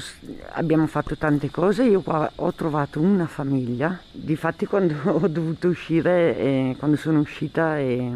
abbiamo 0.51 0.86
fatto 0.88 1.17
tante 1.17 1.50
cose, 1.50 1.84
io 1.84 2.01
qua 2.01 2.29
ho 2.36 2.53
trovato 2.53 3.00
una 3.00 3.25
famiglia, 3.25 4.00
difatti 4.12 4.65
quando 4.65 4.96
ho 5.10 5.27
dovuto 5.27 5.67
uscire, 5.67 6.38
eh, 6.38 6.75
quando 6.77 6.98
sono 6.98 7.19
uscita 7.19 7.77
eh, 7.77 8.12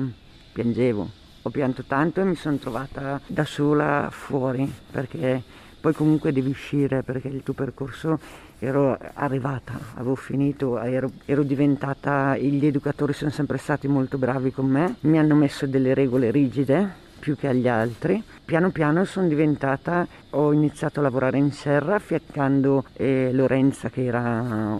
piangevo, 0.52 1.10
ho 1.42 1.50
pianto 1.50 1.84
tanto 1.84 2.22
e 2.22 2.26
mi 2.26 2.36
sono 2.36 2.58
trovata 2.58 3.20
da 3.28 3.46
sola 3.46 4.10
fuori 4.12 4.72
perché 4.92 5.42
poi 5.82 5.94
comunque 5.94 6.32
devi 6.32 6.52
uscire 6.52 7.02
perché 7.02 7.28
il 7.28 7.42
tuo 7.42 7.54
percorso 7.54 8.20
ero 8.60 8.96
arrivata, 9.16 9.74
avevo 9.96 10.14
finito, 10.14 10.80
ero, 10.80 11.10
ero, 11.26 11.42
diventata, 11.42 12.38
gli 12.38 12.64
educatori 12.64 13.14
sono 13.14 13.32
sempre 13.32 13.58
stati 13.58 13.88
molto 13.88 14.20
bravi 14.20 14.52
con 14.52 14.68
me, 14.68 14.98
mi 15.02 15.18
hanno 15.18 15.34
messo 15.34 15.66
delle 15.66 15.96
regole 15.96 16.30
rigide 16.30 17.10
più 17.22 17.36
che 17.36 17.48
agli 17.48 17.68
altri. 17.68 18.22
Piano 18.46 18.70
piano 18.70 19.06
sono 19.06 19.28
diventata, 19.28 20.06
ho 20.32 20.52
iniziato 20.54 21.00
a 21.00 21.04
lavorare 21.04 21.38
in 21.38 21.52
serra 21.52 21.96
affiancando 21.96 22.86
eh, 22.94 23.32
Lorenza 23.32 23.90
che 23.90 24.06
era 24.06 24.22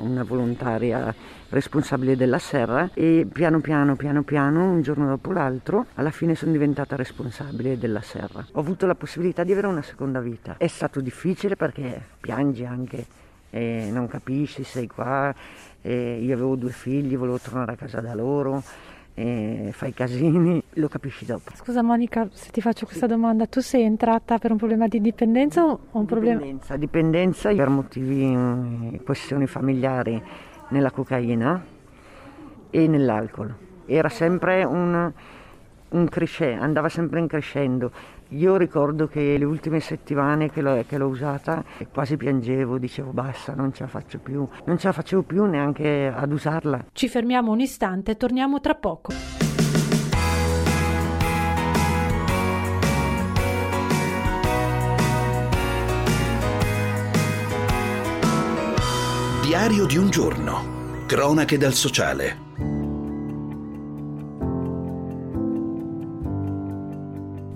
una 0.02 0.24
volontaria 0.24 1.14
responsabile 1.52 2.16
della 2.16 2.40
serra 2.40 2.90
e 2.94 3.28
piano 3.32 3.60
piano 3.60 3.96
piano 3.96 4.24
piano 4.24 4.72
un 4.72 4.82
giorno 4.82 5.08
dopo 5.08 5.32
l'altro 5.32 5.86
alla 5.96 6.12
fine 6.12 6.36
sono 6.36 6.52
diventata 6.52 6.96
responsabile 6.96 7.78
della 7.78 8.02
serra. 8.02 8.46
Ho 8.54 8.60
avuto 8.60 8.86
la 8.86 8.96
possibilità 8.96 9.44
di 9.44 9.52
avere 9.52 9.68
una 9.68 9.82
seconda 9.82 10.20
vita. 10.20 10.56
È 10.58 10.68
stato 10.68 11.00
difficile 11.02 11.56
perché 11.56 12.02
piangi 12.20 12.66
anche, 12.66 13.06
eh, 13.50 13.90
non 13.92 14.08
capisci, 14.08 14.64
sei 14.64 14.88
qua, 14.88 15.34
eh, 15.82 16.20
io 16.22 16.34
avevo 16.34 16.56
due 16.56 16.72
figli, 16.72 17.16
volevo 17.18 17.40
tornare 17.40 17.74
a 17.74 17.76
casa 17.76 18.02
da 18.02 18.14
loro 18.14 18.64
e 19.14 19.72
fai 19.74 19.94
casini, 19.94 20.64
lo 20.76 20.88
capisci 20.88 21.26
dopo. 21.26 21.52
Scusa 21.56 21.82
Monica, 21.82 22.28
se 22.32 22.50
ti 22.52 22.62
faccio 22.62 22.86
questa 22.86 23.08
domanda, 23.08 23.46
tu 23.46 23.60
sei 23.60 23.84
entrata 23.84 24.38
per 24.38 24.52
un 24.52 24.58
problema 24.58 24.88
di 24.88 25.02
dipendenza 25.02 25.66
o 25.66 25.80
un 25.92 26.06
problema? 26.06 26.40
Dipendenza, 26.40 26.78
dipendenza 26.78 27.54
per 27.54 27.70
motivi, 27.70 28.26
mm, 28.26 28.96
questioni 29.04 29.48
familiari 29.48 30.22
nella 30.72 30.92
cocaina 30.92 31.64
e 32.70 32.88
nell'alcol. 32.88 33.54
Era 33.86 34.10
sempre 34.10 34.64
un, 34.64 35.12
un 35.90 36.10
crescendo, 36.10 36.64
andava 36.64 36.90
sempre 36.90 37.20
in 37.20 37.28
crescendo. 37.28 37.92
Io 38.30 38.56
ricordo 38.56 39.08
che 39.08 39.38
le 39.38 39.44
ultime 39.44 39.82
settimane 39.82 40.50
che 40.50 40.62
l'ho, 40.62 40.84
che 40.88 40.98
l'ho, 40.98 41.08
usata 41.08 41.64
quasi 41.94 42.16
piangevo, 42.16 42.78
dicevo 42.78 43.12
basta, 43.12 43.54
non 43.54 43.74
ce 43.74 43.84
la 43.84 43.90
faccio 43.90 44.20
più, 44.20 44.48
non 44.66 44.78
ce 44.78 44.88
la 44.88 44.94
facevo 44.94 45.24
più 45.24 45.46
neanche 45.46 46.12
ad 46.14 46.32
usarla. 46.32 46.86
Ci 46.94 47.10
fermiamo 47.10 47.52
un 47.52 47.60
istante 47.60 48.12
e 48.12 48.18
torniamo 48.18 48.62
tra 48.62 48.76
poco. 48.76 49.51
Diario 59.52 59.86
di 59.86 59.98
un 59.98 60.10
giorno. 60.10 61.04
Cronache 61.06 61.58
dal 61.58 61.74
sociale. 61.74 62.38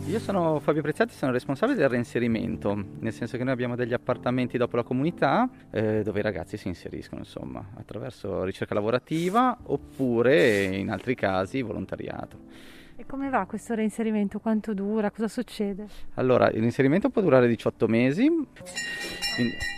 Io 0.05 0.19
sono 0.19 0.59
Fabio 0.59 0.81
Prezzati, 0.81 1.13
sono 1.13 1.31
responsabile 1.31 1.77
del 1.77 1.87
reinserimento, 1.87 2.75
nel 2.99 3.13
senso 3.13 3.37
che 3.37 3.45
noi 3.45 3.53
abbiamo 3.53 3.77
degli 3.77 3.93
appartamenti 3.93 4.57
dopo 4.57 4.75
la 4.75 4.83
comunità 4.83 5.49
eh, 5.71 6.01
dove 6.03 6.19
i 6.19 6.21
ragazzi 6.21 6.57
si 6.57 6.67
inseriscono, 6.67 7.21
insomma, 7.21 7.65
attraverso 7.77 8.43
ricerca 8.43 8.73
lavorativa 8.73 9.57
oppure 9.63 10.63
in 10.63 10.89
altri 10.89 11.15
casi 11.15 11.61
volontariato. 11.61 12.39
E 12.97 13.05
come 13.05 13.29
va 13.29 13.45
questo 13.45 13.73
reinserimento? 13.73 14.39
Quanto 14.39 14.73
dura? 14.73 15.11
Cosa 15.11 15.29
succede? 15.29 15.87
Allora, 16.15 16.49
il 16.49 16.59
reinserimento 16.59 17.09
può 17.09 17.21
durare 17.21 17.47
18 17.47 17.87
mesi. 17.87 18.27
Quindi... 18.27 19.74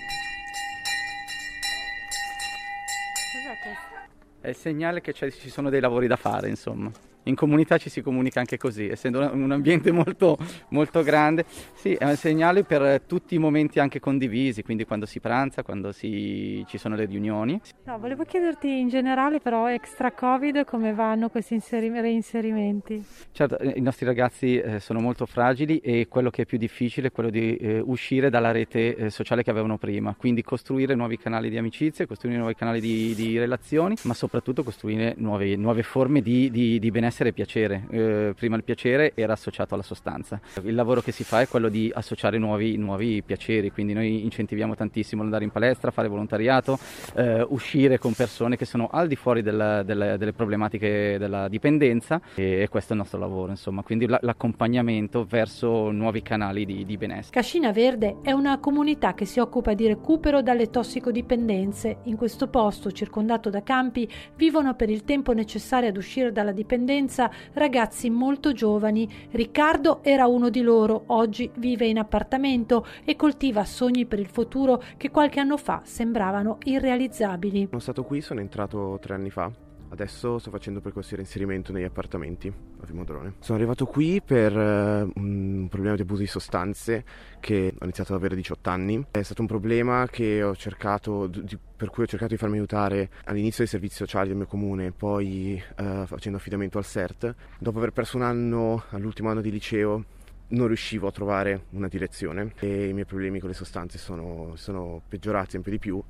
È 4.47 4.51
il 4.51 4.55
segnale 4.55 5.01
che 5.01 5.11
ci 5.11 5.49
sono 5.49 5.69
dei 5.69 5.81
lavori 5.81 6.07
da 6.07 6.15
fare, 6.15 6.47
insomma 6.47 6.89
in 7.27 7.35
comunità 7.35 7.77
ci 7.77 7.89
si 7.89 8.01
comunica 8.01 8.39
anche 8.39 8.57
così, 8.57 8.87
essendo 8.87 9.19
un 9.31 9.51
ambiente 9.51 9.91
molto, 9.91 10.37
molto 10.69 11.03
grande. 11.03 11.45
Sì, 11.73 11.93
è 11.93 12.05
un 12.05 12.15
segnale 12.15 12.63
per 12.63 13.01
tutti 13.01 13.35
i 13.35 13.37
momenti 13.37 13.79
anche 13.79 13.99
condivisi, 13.99 14.63
quindi 14.63 14.85
quando 14.85 15.05
si 15.05 15.19
pranza, 15.19 15.63
quando 15.63 15.91
si, 15.91 16.63
ci 16.67 16.77
sono 16.77 16.95
le 16.95 17.05
riunioni. 17.05 17.59
No, 17.85 17.99
volevo 17.99 18.23
chiederti 18.23 18.79
in 18.79 18.89
generale 18.89 19.39
però 19.39 19.69
extra 19.69 20.11
Covid 20.11 20.65
come 20.65 20.93
vanno 20.93 21.29
questi 21.29 21.53
inseri- 21.53 21.89
reinserimenti? 21.89 23.03
Certo, 23.31 23.59
eh, 23.59 23.73
i 23.75 23.81
nostri 23.81 24.05
ragazzi 24.05 24.57
eh, 24.57 24.79
sono 24.79 24.99
molto 24.99 25.25
fragili 25.25 25.79
e 25.79 26.07
quello 26.07 26.29
che 26.29 26.43
è 26.43 26.45
più 26.45 26.57
difficile 26.57 27.07
è 27.07 27.11
quello 27.11 27.29
di 27.29 27.55
eh, 27.57 27.79
uscire 27.79 28.29
dalla 28.29 28.51
rete 28.51 28.95
eh, 28.95 29.09
sociale 29.09 29.43
che 29.43 29.49
avevano 29.49 29.77
prima, 29.77 30.15
quindi 30.17 30.41
costruire 30.41 30.95
nuovi 30.95 31.17
canali 31.17 31.49
di 31.49 31.57
amicizie, 31.57 32.05
costruire 32.05 32.37
nuovi 32.37 32.55
canali 32.55 32.79
di, 32.79 33.13
di 33.15 33.37
relazioni, 33.37 33.95
ma 34.03 34.13
soprattutto 34.13 34.63
costruire 34.63 35.13
nuove, 35.17 35.55
nuove 35.55 35.83
forme 35.83 36.21
di, 36.21 36.49
di, 36.51 36.79
di 36.79 36.91
benessere 36.91 37.16
benessere 37.17 37.29
e 37.29 37.33
piacere. 37.33 37.87
Eh, 37.89 38.33
prima 38.35 38.55
il 38.55 38.63
piacere 38.63 39.13
era 39.15 39.33
associato 39.33 39.73
alla 39.73 39.83
sostanza. 39.83 40.39
Il 40.63 40.75
lavoro 40.75 41.01
che 41.01 41.11
si 41.11 41.23
fa 41.23 41.41
è 41.41 41.47
quello 41.47 41.69
di 41.69 41.91
associare 41.93 42.37
nuovi, 42.37 42.77
nuovi 42.77 43.23
piaceri, 43.23 43.71
quindi 43.71 43.93
noi 43.93 44.23
incentiviamo 44.23 44.75
tantissimo 44.75 45.23
andare 45.23 45.43
in 45.43 45.49
palestra, 45.49 45.91
fare 45.91 46.07
volontariato, 46.07 46.77
eh, 47.15 47.45
uscire 47.49 47.97
con 47.97 48.13
persone 48.13 48.55
che 48.55 48.65
sono 48.65 48.87
al 48.91 49.07
di 49.07 49.15
fuori 49.15 49.41
del, 49.41 49.83
del, 49.85 50.15
delle 50.17 50.33
problematiche 50.33 51.17
della 51.17 51.47
dipendenza 51.47 52.21
e, 52.35 52.61
e, 52.61 52.67
questo 52.69 52.93
è 52.93 52.95
il 52.95 53.01
nostro 53.01 53.19
lavoro, 53.19 53.51
insomma, 53.51 53.81
quindi 53.81 54.05
l'accompagnamento 54.07 55.25
verso 55.25 55.91
nuovi 55.91 56.21
canali 56.21 56.65
di, 56.65 56.85
di 56.85 56.97
benessere. 56.97 57.31
Cascina 57.31 57.71
Verde 57.71 58.17
è 58.21 58.31
una 58.31 58.59
comunità 58.59 59.13
che 59.13 59.25
si 59.25 59.39
occupa 59.39 59.73
di 59.73 59.87
recupero 59.87 60.41
dalle 60.41 60.69
tossicodipendenze. 60.69 61.97
In 62.03 62.15
questo 62.15 62.47
posto, 62.47 62.91
circondato 62.91 63.49
da 63.49 63.63
campi, 63.63 64.07
vivono 64.35 64.75
per 64.75 64.89
il 64.89 65.03
tempo 65.03 65.33
necessario 65.33 65.89
ad 65.89 65.97
uscire 65.97 66.31
dalla 66.31 66.51
dipendenza 66.51 67.06
adolescenza 67.07 67.31
ragazzi 67.53 68.09
molto 68.09 68.51
giovani. 68.51 69.07
Riccardo 69.31 70.03
era 70.03 70.27
uno 70.27 70.49
di 70.49 70.61
loro, 70.61 71.03
oggi 71.07 71.49
vive 71.55 71.87
in 71.87 71.97
appartamento 71.97 72.85
e 73.03 73.15
coltiva 73.15 73.63
sogni 73.65 74.05
per 74.05 74.19
il 74.19 74.27
futuro 74.27 74.83
che 74.97 75.09
qualche 75.09 75.39
anno 75.39 75.57
fa 75.57 75.81
sembravano 75.83 76.57
irrealizzabili. 76.65 77.67
Sono 77.69 77.81
stato 77.81 78.03
qui, 78.03 78.21
sono 78.21 78.41
entrato 78.41 78.99
tre 79.01 79.15
anni 79.15 79.29
fa 79.29 79.51
Adesso 79.89 80.37
sto 80.37 80.49
facendo 80.49 80.81
percorso 80.81 81.09
di 81.09 81.15
reinserimento 81.17 81.71
negli 81.71 81.83
appartamenti 81.83 82.47
a 82.47 82.85
Vimodrone. 82.85 83.35
Sono 83.39 83.57
arrivato 83.57 83.85
qui 83.85 84.21
per 84.21 84.55
uh, 84.55 85.11
un 85.15 85.67
problema 85.69 85.95
di 85.95 86.01
abuso 86.01 86.21
di 86.21 86.27
sostanze 86.27 87.03
che 87.39 87.73
ho 87.77 87.83
iniziato 87.83 88.13
ad 88.13 88.19
avere 88.19 88.35
18 88.35 88.69
anni. 88.69 89.05
È 89.11 89.21
stato 89.21 89.41
un 89.41 89.47
problema 89.47 90.07
cercato, 90.55 91.29
per 91.75 91.89
cui 91.89 92.03
ho 92.03 92.07
cercato 92.07 92.31
di 92.33 92.37
farmi 92.37 92.57
aiutare 92.57 93.09
all'inizio 93.25 93.59
dei 93.59 93.67
servizi 93.67 93.95
sociali 93.95 94.27
del 94.27 94.37
mio 94.37 94.45
comune, 94.45 94.91
poi 94.91 95.61
uh, 95.77 96.05
facendo 96.05 96.37
affidamento 96.37 96.77
al 96.77 96.85
CERT. 96.85 97.35
Dopo 97.59 97.77
aver 97.77 97.91
perso 97.91 98.17
un 98.17 98.23
anno 98.23 98.83
all'ultimo 98.89 99.29
anno 99.29 99.41
di 99.41 99.51
liceo 99.51 100.03
non 100.49 100.67
riuscivo 100.67 101.07
a 101.07 101.11
trovare 101.11 101.65
una 101.71 101.87
direzione 101.87 102.53
e 102.59 102.87
i 102.87 102.93
miei 102.93 103.05
problemi 103.05 103.39
con 103.39 103.49
le 103.49 103.55
sostanze 103.55 103.97
sono, 103.97 104.53
sono 104.55 105.01
peggiorati 105.07 105.51
sempre 105.51 105.71
di 105.71 105.79
più 105.79 106.01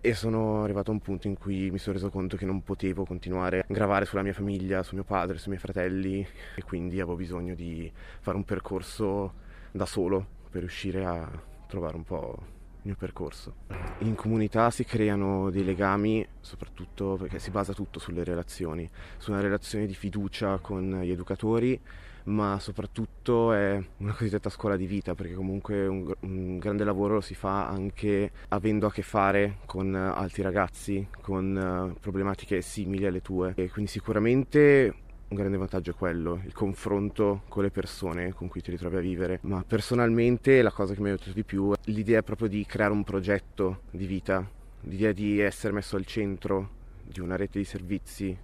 e 0.00 0.14
sono 0.14 0.62
arrivato 0.62 0.90
a 0.90 0.94
un 0.94 1.00
punto 1.00 1.26
in 1.26 1.36
cui 1.36 1.70
mi 1.70 1.78
sono 1.78 1.96
reso 1.96 2.10
conto 2.10 2.36
che 2.36 2.44
non 2.44 2.62
potevo 2.62 3.04
continuare 3.04 3.60
a 3.60 3.64
gravare 3.68 4.04
sulla 4.04 4.22
mia 4.22 4.32
famiglia, 4.32 4.82
su 4.82 4.94
mio 4.94 5.04
padre, 5.04 5.38
sui 5.38 5.50
miei 5.50 5.60
fratelli 5.60 6.26
e 6.54 6.62
quindi 6.62 7.00
avevo 7.00 7.16
bisogno 7.16 7.54
di 7.54 7.90
fare 8.20 8.36
un 8.36 8.44
percorso 8.44 9.34
da 9.70 9.86
solo 9.86 10.26
per 10.50 10.60
riuscire 10.60 11.04
a 11.04 11.30
trovare 11.66 11.96
un 11.96 12.04
po' 12.04 12.56
mio 12.88 12.96
percorso. 12.96 13.54
In 13.98 14.14
comunità 14.14 14.70
si 14.70 14.84
creano 14.84 15.50
dei 15.50 15.64
legami, 15.64 16.26
soprattutto 16.40 17.16
perché 17.20 17.38
si 17.38 17.50
basa 17.50 17.74
tutto 17.74 17.98
sulle 17.98 18.24
relazioni, 18.24 18.88
su 19.18 19.30
una 19.30 19.40
relazione 19.40 19.86
di 19.86 19.94
fiducia 19.94 20.58
con 20.58 21.00
gli 21.02 21.10
educatori, 21.10 21.78
ma 22.24 22.58
soprattutto 22.58 23.52
è 23.52 23.82
una 23.98 24.12
cosiddetta 24.12 24.48
scuola 24.48 24.76
di 24.76 24.86
vita, 24.86 25.14
perché 25.14 25.34
comunque 25.34 25.86
un, 25.86 26.12
un 26.20 26.58
grande 26.58 26.84
lavoro 26.84 27.14
lo 27.14 27.20
si 27.20 27.34
fa 27.34 27.68
anche 27.68 28.30
avendo 28.48 28.86
a 28.86 28.92
che 28.92 29.02
fare 29.02 29.58
con 29.66 29.94
altri 29.94 30.42
ragazzi, 30.42 31.06
con 31.20 31.92
uh, 31.94 31.98
problematiche 32.00 32.62
simili 32.62 33.06
alle 33.06 33.20
tue. 33.20 33.52
E 33.54 33.70
quindi 33.70 33.90
sicuramente 33.90 34.94
un 35.28 35.36
grande 35.36 35.58
vantaggio 35.58 35.90
è 35.90 35.94
quello, 35.94 36.40
il 36.44 36.54
confronto 36.54 37.42
con 37.48 37.62
le 37.62 37.70
persone 37.70 38.32
con 38.32 38.48
cui 38.48 38.62
ti 38.62 38.70
ritrovi 38.70 38.96
a 38.96 39.00
vivere, 39.00 39.40
ma 39.42 39.62
personalmente 39.66 40.62
la 40.62 40.72
cosa 40.72 40.94
che 40.94 41.00
mi 41.00 41.08
ha 41.08 41.10
aiutato 41.10 41.32
di 41.32 41.44
più 41.44 41.72
è 41.72 41.76
l'idea 41.90 42.22
proprio 42.22 42.48
di 42.48 42.64
creare 42.64 42.92
un 42.92 43.04
progetto 43.04 43.82
di 43.90 44.06
vita, 44.06 44.48
l'idea 44.82 45.12
di 45.12 45.38
essere 45.40 45.74
messo 45.74 45.96
al 45.96 46.06
centro 46.06 46.76
di 47.02 47.20
una 47.20 47.36
rete 47.36 47.58
di 47.58 47.64
servizi 47.64 48.36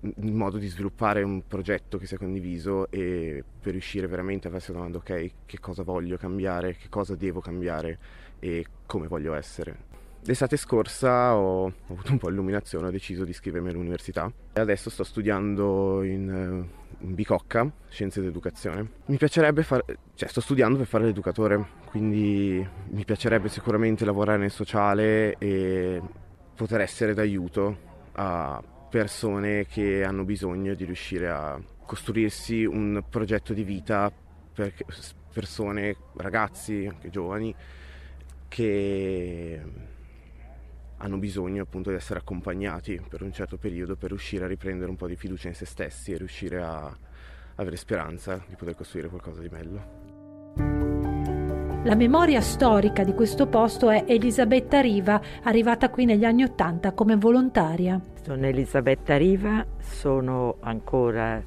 in 0.00 0.34
modo 0.34 0.58
di 0.58 0.66
sviluppare 0.66 1.22
un 1.22 1.46
progetto 1.46 1.96
che 1.98 2.06
sia 2.06 2.18
condiviso 2.18 2.90
e 2.90 3.42
per 3.60 3.72
riuscire 3.72 4.06
veramente 4.06 4.48
a 4.48 4.50
farsi 4.50 4.70
la 4.70 4.78
domanda 4.78 4.98
ok 4.98 5.30
che 5.46 5.58
cosa 5.60 5.82
voglio 5.82 6.16
cambiare, 6.16 6.76
che 6.76 6.88
cosa 6.88 7.14
devo 7.14 7.40
cambiare 7.40 7.98
e 8.38 8.66
come 8.84 9.06
voglio 9.06 9.34
essere. 9.34 9.95
L'estate 10.26 10.56
scorsa 10.56 11.36
ho, 11.36 11.72
avuto 11.88 12.10
un 12.10 12.18
po' 12.18 12.28
illuminazione, 12.28 12.88
ho 12.88 12.90
deciso 12.90 13.22
di 13.22 13.30
iscrivermi 13.30 13.68
all'università 13.68 14.28
e 14.52 14.60
adesso 14.60 14.90
sto 14.90 15.04
studiando 15.04 16.02
in, 16.02 16.28
eh, 16.28 17.04
in 17.04 17.14
Bicocca, 17.14 17.70
Scienze 17.88 18.20
d'Educazione. 18.20 18.90
Mi 19.06 19.18
piacerebbe 19.18 19.62
fare, 19.62 19.84
cioè 20.16 20.28
sto 20.28 20.40
studiando 20.40 20.78
per 20.78 20.88
fare 20.88 21.04
l'educatore, 21.04 21.64
quindi 21.84 22.68
mi 22.88 23.04
piacerebbe 23.04 23.48
sicuramente 23.48 24.04
lavorare 24.04 24.38
nel 24.38 24.50
sociale 24.50 25.36
e 25.38 26.02
poter 26.56 26.80
essere 26.80 27.14
d'aiuto 27.14 27.78
a 28.14 28.60
persone 28.90 29.66
che 29.66 30.02
hanno 30.02 30.24
bisogno 30.24 30.74
di 30.74 30.84
riuscire 30.84 31.30
a 31.30 31.60
costruirsi 31.84 32.64
un 32.64 33.00
progetto 33.08 33.52
di 33.52 33.62
vita 33.62 34.10
per 34.52 34.72
persone, 35.32 35.96
ragazzi, 36.16 36.84
anche 36.90 37.10
giovani, 37.10 37.54
che 38.48 39.94
hanno 40.98 41.18
bisogno 41.18 41.62
appunto 41.62 41.90
di 41.90 41.96
essere 41.96 42.20
accompagnati 42.20 43.00
per 43.08 43.22
un 43.22 43.32
certo 43.32 43.56
periodo 43.56 43.96
per 43.96 44.10
riuscire 44.10 44.44
a 44.44 44.48
riprendere 44.48 44.90
un 44.90 44.96
po' 44.96 45.06
di 45.06 45.16
fiducia 45.16 45.48
in 45.48 45.54
se 45.54 45.66
stessi 45.66 46.12
e 46.12 46.18
riuscire 46.18 46.62
a 46.62 46.96
avere 47.56 47.76
speranza 47.76 48.42
di 48.46 48.54
poter 48.54 48.74
costruire 48.74 49.08
qualcosa 49.08 49.40
di 49.40 49.48
bello. 49.48 50.04
La 51.84 51.94
memoria 51.94 52.40
storica 52.40 53.04
di 53.04 53.14
questo 53.14 53.46
posto 53.46 53.90
è 53.90 54.04
Elisabetta 54.08 54.80
Riva, 54.80 55.20
arrivata 55.44 55.88
qui 55.88 56.04
negli 56.04 56.24
anni 56.24 56.42
Ottanta 56.42 56.92
come 56.92 57.14
volontaria. 57.14 58.00
Sono 58.24 58.44
Elisabetta 58.44 59.16
Riva, 59.16 59.64
sono 59.78 60.56
ancora 60.60 61.40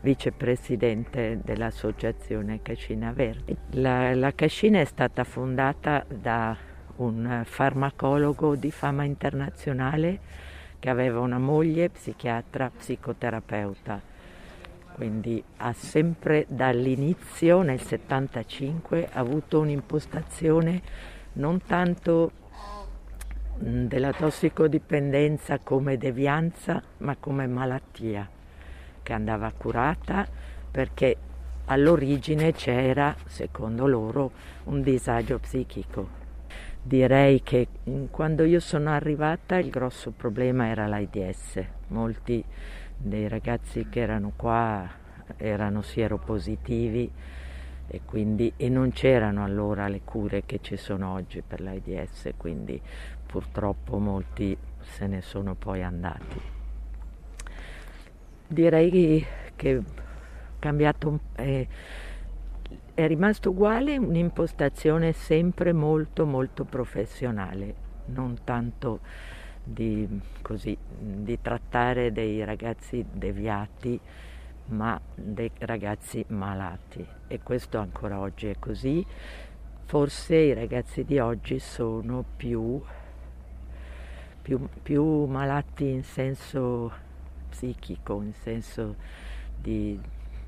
vicepresidente 0.00 1.40
dell'associazione 1.42 2.62
Cascina 2.62 3.12
Verdi. 3.12 3.54
La, 3.72 4.14
la 4.14 4.32
Cascina 4.34 4.80
è 4.80 4.84
stata 4.84 5.22
fondata 5.24 6.04
da 6.08 6.56
un 6.96 7.42
farmacologo 7.44 8.54
di 8.54 8.70
fama 8.70 9.04
internazionale 9.04 10.20
che 10.78 10.90
aveva 10.90 11.20
una 11.20 11.38
moglie 11.38 11.88
psichiatra 11.88 12.70
psicoterapeuta. 12.70 14.00
Quindi 14.92 15.42
ha 15.56 15.72
sempre 15.72 16.46
dall'inizio, 16.48 17.62
nel 17.62 17.80
75, 17.80 19.08
avuto 19.12 19.60
un'impostazione 19.60 20.82
non 21.34 21.60
tanto 21.62 22.30
della 23.56 24.12
tossicodipendenza 24.12 25.58
come 25.58 25.96
devianza, 25.96 26.82
ma 26.98 27.16
come 27.16 27.46
malattia 27.46 28.28
che 29.02 29.12
andava 29.12 29.50
curata 29.52 30.26
perché 30.70 31.16
all'origine 31.66 32.52
c'era, 32.52 33.14
secondo 33.26 33.86
loro, 33.86 34.30
un 34.64 34.82
disagio 34.82 35.38
psichico 35.38 36.23
direi 36.86 37.42
che 37.42 37.66
mm, 37.88 38.04
quando 38.10 38.44
io 38.44 38.60
sono 38.60 38.90
arrivata 38.90 39.56
il 39.56 39.70
grosso 39.70 40.10
problema 40.10 40.68
era 40.68 40.86
l'AIDS. 40.86 41.64
Molti 41.88 42.44
dei 42.96 43.26
ragazzi 43.26 43.88
che 43.88 44.00
erano 44.00 44.32
qua 44.36 44.88
erano 45.36 45.80
sieropositivi 45.80 47.10
e, 47.86 48.00
quindi, 48.04 48.52
e 48.56 48.68
non 48.68 48.92
c'erano 48.92 49.44
allora 49.44 49.88
le 49.88 50.02
cure 50.04 50.44
che 50.44 50.58
ci 50.60 50.76
sono 50.76 51.12
oggi 51.12 51.42
per 51.46 51.60
l'AIDS, 51.60 52.32
quindi 52.36 52.80
purtroppo 53.26 53.98
molti 53.98 54.56
se 54.80 55.06
ne 55.06 55.22
sono 55.22 55.54
poi 55.54 55.82
andati. 55.82 56.40
Direi 58.46 59.24
che 59.56 59.76
è 59.76 59.82
cambiato 60.58 61.20
eh, 61.36 61.66
è 62.94 63.06
rimasto 63.06 63.50
uguale 63.50 63.96
un'impostazione 63.96 65.12
sempre 65.12 65.72
molto 65.72 66.26
molto 66.26 66.64
professionale, 66.64 67.74
non 68.06 68.38
tanto 68.44 69.00
di, 69.64 70.06
così, 70.42 70.76
di 70.98 71.40
trattare 71.40 72.12
dei 72.12 72.44
ragazzi 72.44 73.04
deviati, 73.10 73.98
ma 74.66 75.00
dei 75.14 75.50
ragazzi 75.58 76.24
malati 76.28 77.06
e 77.26 77.40
questo 77.42 77.78
ancora 77.78 78.18
oggi 78.18 78.48
è 78.48 78.58
così. 78.58 79.04
Forse 79.86 80.36
i 80.36 80.54
ragazzi 80.54 81.04
di 81.04 81.18
oggi 81.18 81.58
sono 81.58 82.24
più, 82.36 82.80
più, 84.40 84.68
più 84.82 85.24
malati 85.26 85.90
in 85.90 86.02
senso 86.02 86.92
psichico, 87.50 88.22
in 88.22 88.32
senso 88.32 88.96
di, 89.60 90.00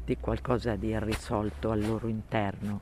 di 0.06 0.16
qualcosa 0.18 0.76
di 0.76 0.88
irrisolto 0.90 1.72
al 1.72 1.84
loro 1.84 2.06
interno. 2.06 2.80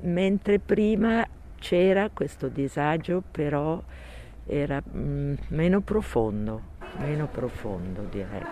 Mentre 0.00 0.58
prima 0.58 1.26
c'era 1.58 2.10
questo 2.12 2.48
disagio, 2.48 3.22
però 3.30 3.80
era 4.44 4.82
mm, 4.86 5.34
meno 5.48 5.80
profondo, 5.80 6.60
meno 6.98 7.28
profondo 7.28 8.02
direi. 8.10 8.42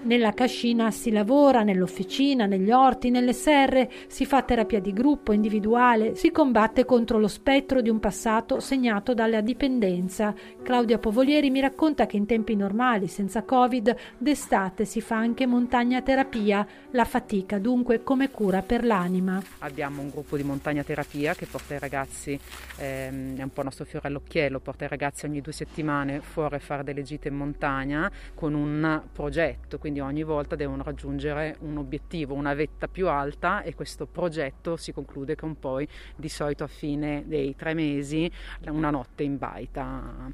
Nella 0.00 0.32
cascina 0.32 0.90
si 0.92 1.10
lavora, 1.10 1.62
nell'officina, 1.62 2.46
negli 2.46 2.70
orti, 2.70 3.10
nelle 3.10 3.32
serre, 3.32 3.90
si 4.06 4.24
fa 4.24 4.42
terapia 4.42 4.80
di 4.80 4.92
gruppo, 4.92 5.32
individuale, 5.32 6.14
si 6.14 6.30
combatte 6.30 6.84
contro 6.84 7.18
lo 7.18 7.26
spettro 7.26 7.80
di 7.80 7.90
un 7.90 7.98
passato 7.98 8.60
segnato 8.60 9.12
dalla 9.12 9.40
dipendenza. 9.40 10.32
Claudia 10.62 10.98
Povolieri 10.98 11.50
mi 11.50 11.60
racconta 11.60 12.06
che 12.06 12.16
in 12.16 12.26
tempi 12.26 12.54
normali, 12.54 13.08
senza 13.08 13.42
Covid, 13.42 13.96
d'estate 14.18 14.84
si 14.84 15.00
fa 15.00 15.16
anche 15.16 15.46
montagna 15.46 16.00
terapia, 16.00 16.66
la 16.92 17.04
fatica 17.04 17.58
dunque 17.58 18.04
come 18.04 18.30
cura 18.30 18.62
per 18.62 18.84
l'anima. 18.84 19.42
Abbiamo 19.58 20.00
un 20.00 20.10
gruppo 20.10 20.36
di 20.36 20.44
montagna 20.44 20.84
terapia 20.84 21.34
che 21.34 21.46
porta 21.46 21.74
i 21.74 21.78
ragazzi, 21.80 22.38
ehm, 22.76 23.36
è 23.36 23.42
un 23.42 23.50
po' 23.52 23.60
il 23.60 23.66
nostro 23.66 23.84
fiore 23.84 24.06
all'occhiello, 24.06 24.60
porta 24.60 24.84
i 24.84 24.88
ragazzi 24.88 25.26
ogni 25.26 25.40
due 25.40 25.52
settimane 25.52 26.20
fuori 26.20 26.54
a 26.54 26.60
fare 26.60 26.84
delle 26.84 27.02
gite 27.02 27.28
in 27.28 27.34
montagna 27.34 28.10
con 28.34 28.54
un 28.54 29.02
progetto 29.12 29.78
quindi 29.88 29.97
ogni 30.00 30.22
volta 30.22 30.56
devono 30.56 30.82
raggiungere 30.82 31.56
un 31.60 31.76
obiettivo, 31.76 32.34
una 32.34 32.54
vetta 32.54 32.88
più 32.88 33.08
alta 33.08 33.62
e 33.62 33.74
questo 33.74 34.06
progetto 34.06 34.76
si 34.76 34.92
conclude 34.92 35.36
con 35.36 35.58
poi 35.58 35.86
di 36.16 36.28
solito 36.28 36.64
a 36.64 36.68
fine 36.68 37.24
dei 37.26 37.54
tre 37.56 37.74
mesi 37.74 38.30
una 38.66 38.90
notte 38.90 39.22
in 39.22 39.38
baita 39.38 40.30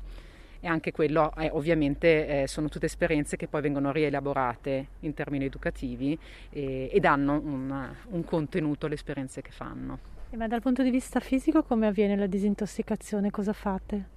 e 0.64 0.66
anche 0.66 0.92
quello 0.92 1.30
eh, 1.36 1.50
ovviamente 1.52 2.42
eh, 2.42 2.48
sono 2.48 2.70
tutte 2.70 2.86
esperienze 2.86 3.36
che 3.36 3.48
poi 3.48 3.60
vengono 3.60 3.92
rielaborate 3.92 4.86
in 5.00 5.12
termini 5.12 5.44
educativi 5.44 6.18
e, 6.48 6.88
e 6.90 7.00
danno 7.00 7.34
un, 7.34 7.94
un, 8.08 8.24
contenuto 8.24 8.86
alle 8.86 8.94
esperienze 8.94 9.42
che 9.42 9.50
fanno. 9.50 9.98
ma 10.36 10.48
dal 10.48 10.62
punto 10.62 10.82
di 10.82 10.88
vista 10.88 11.20
fisico 11.20 11.62
come 11.64 11.86
avviene 11.86 12.16
la 12.16 12.26
disintossicazione? 12.26 13.30
Cosa 13.30 13.52
fate? 13.52 14.08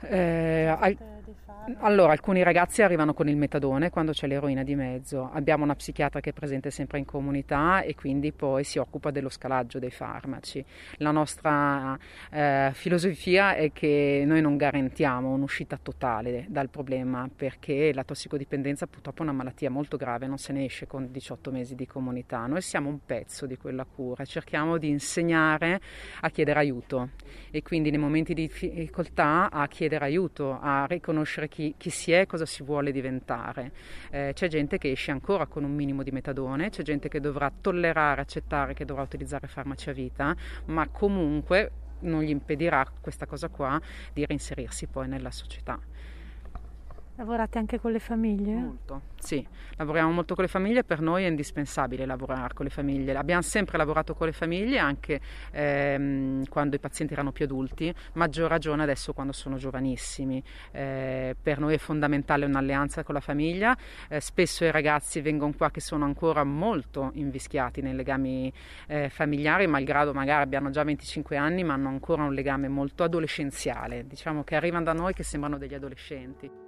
Eh, 0.00 0.66
al- 0.66 0.98
allora, 1.80 2.12
alcuni 2.12 2.42
ragazzi 2.42 2.80
arrivano 2.80 3.12
con 3.12 3.28
il 3.28 3.36
metadone 3.36 3.90
quando 3.90 4.12
c'è 4.12 4.26
l'eroina 4.26 4.62
di 4.62 4.74
mezzo. 4.74 5.30
Abbiamo 5.30 5.64
una 5.64 5.74
psichiatra 5.74 6.20
che 6.20 6.30
è 6.30 6.32
presente 6.32 6.70
sempre 6.70 6.98
in 6.98 7.04
comunità 7.04 7.82
e 7.82 7.94
quindi 7.94 8.32
poi 8.32 8.64
si 8.64 8.78
occupa 8.78 9.10
dello 9.10 9.28
scalaggio 9.28 9.78
dei 9.78 9.90
farmaci. 9.90 10.64
La 10.96 11.10
nostra 11.10 11.98
eh, 12.30 12.70
filosofia 12.72 13.54
è 13.54 13.70
che 13.72 14.22
noi 14.26 14.40
non 14.40 14.56
garantiamo 14.56 15.30
un'uscita 15.30 15.78
totale 15.80 16.46
dal 16.48 16.70
problema 16.70 17.28
perché 17.34 17.92
la 17.92 18.04
tossicodipendenza 18.04 18.86
purtroppo 18.86 19.18
è 19.18 19.22
una 19.22 19.32
malattia 19.32 19.70
molto 19.70 19.98
grave, 19.98 20.26
non 20.26 20.38
se 20.38 20.52
ne 20.54 20.64
esce 20.64 20.86
con 20.86 21.10
18 21.10 21.50
mesi 21.50 21.74
di 21.74 21.86
comunità. 21.86 22.46
Noi 22.46 22.62
siamo 22.62 22.88
un 22.88 23.00
pezzo 23.04 23.44
di 23.44 23.58
quella 23.58 23.84
cura, 23.84 24.24
cerchiamo 24.24 24.78
di 24.78 24.88
insegnare 24.88 25.80
a 26.20 26.30
chiedere 26.30 26.60
aiuto 26.60 27.10
e 27.50 27.62
quindi 27.62 27.90
nei 27.90 27.98
momenti 27.98 28.32
di 28.32 28.46
difficoltà 28.48 29.50
a 29.50 29.66
chiedere 29.68 30.06
aiuto, 30.06 30.58
a 30.58 30.86
riconoscere 30.86 31.17
riconoscere 31.18 31.48
chi, 31.48 31.74
chi 31.76 31.90
si 31.90 32.12
è 32.12 32.26
cosa 32.26 32.46
si 32.46 32.62
vuole 32.62 32.92
diventare. 32.92 33.72
Eh, 34.10 34.32
c'è 34.34 34.48
gente 34.48 34.78
che 34.78 34.90
esce 34.90 35.10
ancora 35.10 35.46
con 35.46 35.64
un 35.64 35.74
minimo 35.74 36.02
di 36.02 36.10
metadone, 36.10 36.70
c'è 36.70 36.82
gente 36.82 37.08
che 37.08 37.20
dovrà 37.20 37.50
tollerare, 37.60 38.20
accettare 38.20 38.74
che 38.74 38.84
dovrà 38.84 39.02
utilizzare 39.02 39.46
farmaci 39.46 39.90
a 39.90 39.92
vita, 39.92 40.34
ma 40.66 40.88
comunque 40.88 41.70
non 42.00 42.22
gli 42.22 42.30
impedirà 42.30 42.86
questa 43.00 43.26
cosa 43.26 43.48
qua 43.48 43.80
di 44.12 44.24
reinserirsi 44.24 44.86
poi 44.86 45.08
nella 45.08 45.30
società. 45.30 45.78
Lavorate 47.18 47.58
anche 47.58 47.80
con 47.80 47.90
le 47.90 47.98
famiglie? 47.98 48.54
Molto, 48.54 49.02
sì, 49.18 49.44
lavoriamo 49.74 50.12
molto 50.12 50.36
con 50.36 50.44
le 50.44 50.48
famiglie, 50.48 50.84
per 50.84 51.00
noi 51.00 51.24
è 51.24 51.26
indispensabile 51.26 52.06
lavorare 52.06 52.54
con 52.54 52.64
le 52.64 52.70
famiglie. 52.70 53.12
Abbiamo 53.16 53.42
sempre 53.42 53.76
lavorato 53.76 54.14
con 54.14 54.28
le 54.28 54.32
famiglie 54.32 54.78
anche 54.78 55.20
ehm, 55.50 56.46
quando 56.46 56.76
i 56.76 56.78
pazienti 56.78 57.14
erano 57.14 57.32
più 57.32 57.44
adulti, 57.44 57.92
maggior 58.12 58.48
ragione 58.48 58.84
adesso 58.84 59.12
quando 59.14 59.32
sono 59.32 59.56
giovanissimi. 59.56 60.40
Eh, 60.70 61.34
per 61.42 61.58
noi 61.58 61.74
è 61.74 61.78
fondamentale 61.78 62.44
un'alleanza 62.44 63.02
con 63.02 63.14
la 63.14 63.20
famiglia, 63.20 63.76
eh, 64.08 64.20
spesso 64.20 64.64
i 64.64 64.70
ragazzi 64.70 65.20
vengono 65.20 65.52
qua 65.56 65.72
che 65.72 65.80
sono 65.80 66.04
ancora 66.04 66.44
molto 66.44 67.10
invischiati 67.14 67.80
nei 67.80 67.96
legami 67.96 68.52
eh, 68.86 69.08
familiari, 69.08 69.66
malgrado 69.66 70.14
magari 70.14 70.44
abbiano 70.44 70.70
già 70.70 70.84
25 70.84 71.36
anni 71.36 71.64
ma 71.64 71.74
hanno 71.74 71.88
ancora 71.88 72.22
un 72.22 72.32
legame 72.32 72.68
molto 72.68 73.02
adolescenziale, 73.02 74.06
diciamo 74.06 74.44
che 74.44 74.54
arrivano 74.54 74.84
da 74.84 74.92
noi 74.92 75.14
che 75.14 75.24
sembrano 75.24 75.58
degli 75.58 75.74
adolescenti. 75.74 76.67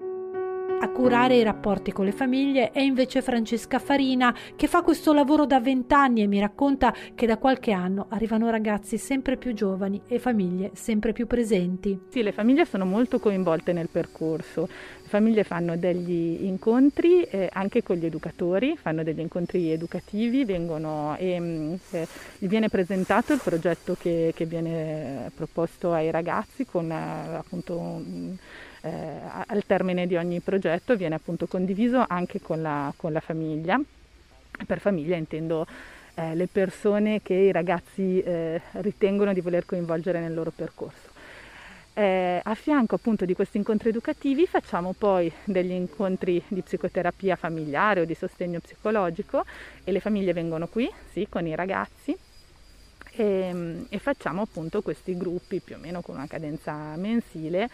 A 0.82 0.88
curare 0.88 1.36
i 1.36 1.42
rapporti 1.42 1.92
con 1.92 2.06
le 2.06 2.12
famiglie 2.12 2.70
è 2.70 2.80
invece 2.80 3.20
Francesca 3.20 3.78
Farina, 3.78 4.34
che 4.56 4.66
fa 4.66 4.80
questo 4.80 5.12
lavoro 5.12 5.44
da 5.44 5.60
vent'anni 5.60 6.22
e 6.22 6.26
mi 6.26 6.40
racconta 6.40 6.94
che 7.14 7.26
da 7.26 7.36
qualche 7.36 7.72
anno 7.72 8.06
arrivano 8.08 8.48
ragazzi 8.48 8.96
sempre 8.96 9.36
più 9.36 9.52
giovani 9.52 10.00
e 10.06 10.18
famiglie 10.18 10.70
sempre 10.72 11.12
più 11.12 11.26
presenti. 11.26 12.00
Sì, 12.08 12.22
le 12.22 12.32
famiglie 12.32 12.64
sono 12.64 12.86
molto 12.86 13.18
coinvolte 13.18 13.74
nel 13.74 13.90
percorso. 13.92 14.68
Le 15.02 15.08
famiglie 15.08 15.44
fanno 15.44 15.76
degli 15.76 16.44
incontri 16.46 17.24
eh, 17.24 17.50
anche 17.52 17.82
con 17.82 17.96
gli 17.96 18.06
educatori, 18.06 18.74
fanno 18.78 19.02
degli 19.02 19.20
incontri 19.20 19.70
educativi, 19.70 20.46
vengono, 20.46 21.14
e, 21.18 21.38
mm, 21.38 21.74
eh, 21.90 22.08
viene 22.38 22.70
presentato 22.70 23.34
il 23.34 23.40
progetto 23.44 23.98
che, 24.00 24.32
che 24.34 24.46
viene 24.46 25.30
proposto 25.34 25.92
ai 25.92 26.10
ragazzi 26.10 26.64
con 26.64 26.90
eh, 26.90 27.36
appunto 27.36 27.76
un, 27.76 28.36
eh, 28.82 28.90
al 29.46 29.64
termine 29.66 30.06
di 30.06 30.16
ogni 30.16 30.40
progetto 30.40 30.96
viene 30.96 31.14
appunto 31.14 31.46
condiviso 31.46 32.04
anche 32.06 32.40
con 32.40 32.62
la, 32.62 32.92
con 32.96 33.12
la 33.12 33.20
famiglia. 33.20 33.80
Per 34.66 34.78
famiglia 34.78 35.16
intendo 35.16 35.66
eh, 36.14 36.34
le 36.34 36.46
persone 36.46 37.22
che 37.22 37.34
i 37.34 37.52
ragazzi 37.52 38.20
eh, 38.20 38.60
ritengono 38.72 39.32
di 39.32 39.40
voler 39.40 39.64
coinvolgere 39.64 40.20
nel 40.20 40.34
loro 40.34 40.52
percorso. 40.54 41.08
Eh, 41.92 42.40
a 42.42 42.54
fianco 42.54 42.94
appunto 42.94 43.24
di 43.24 43.34
questi 43.34 43.56
incontri 43.56 43.88
educativi 43.88 44.46
facciamo 44.46 44.94
poi 44.96 45.30
degli 45.44 45.72
incontri 45.72 46.42
di 46.46 46.62
psicoterapia 46.62 47.34
familiare 47.36 48.00
o 48.00 48.04
di 48.04 48.14
sostegno 48.14 48.60
psicologico 48.60 49.44
e 49.82 49.90
le 49.90 50.00
famiglie 50.00 50.32
vengono 50.32 50.68
qui, 50.68 50.88
sì, 51.10 51.26
con 51.28 51.46
i 51.46 51.54
ragazzi 51.54 52.16
e, 53.12 53.84
e 53.88 53.98
facciamo 53.98 54.42
appunto 54.42 54.82
questi 54.82 55.16
gruppi 55.16 55.60
più 55.60 55.76
o 55.76 55.78
meno 55.78 56.00
con 56.00 56.14
una 56.14 56.26
cadenza 56.28 56.94
mensile 56.96 57.68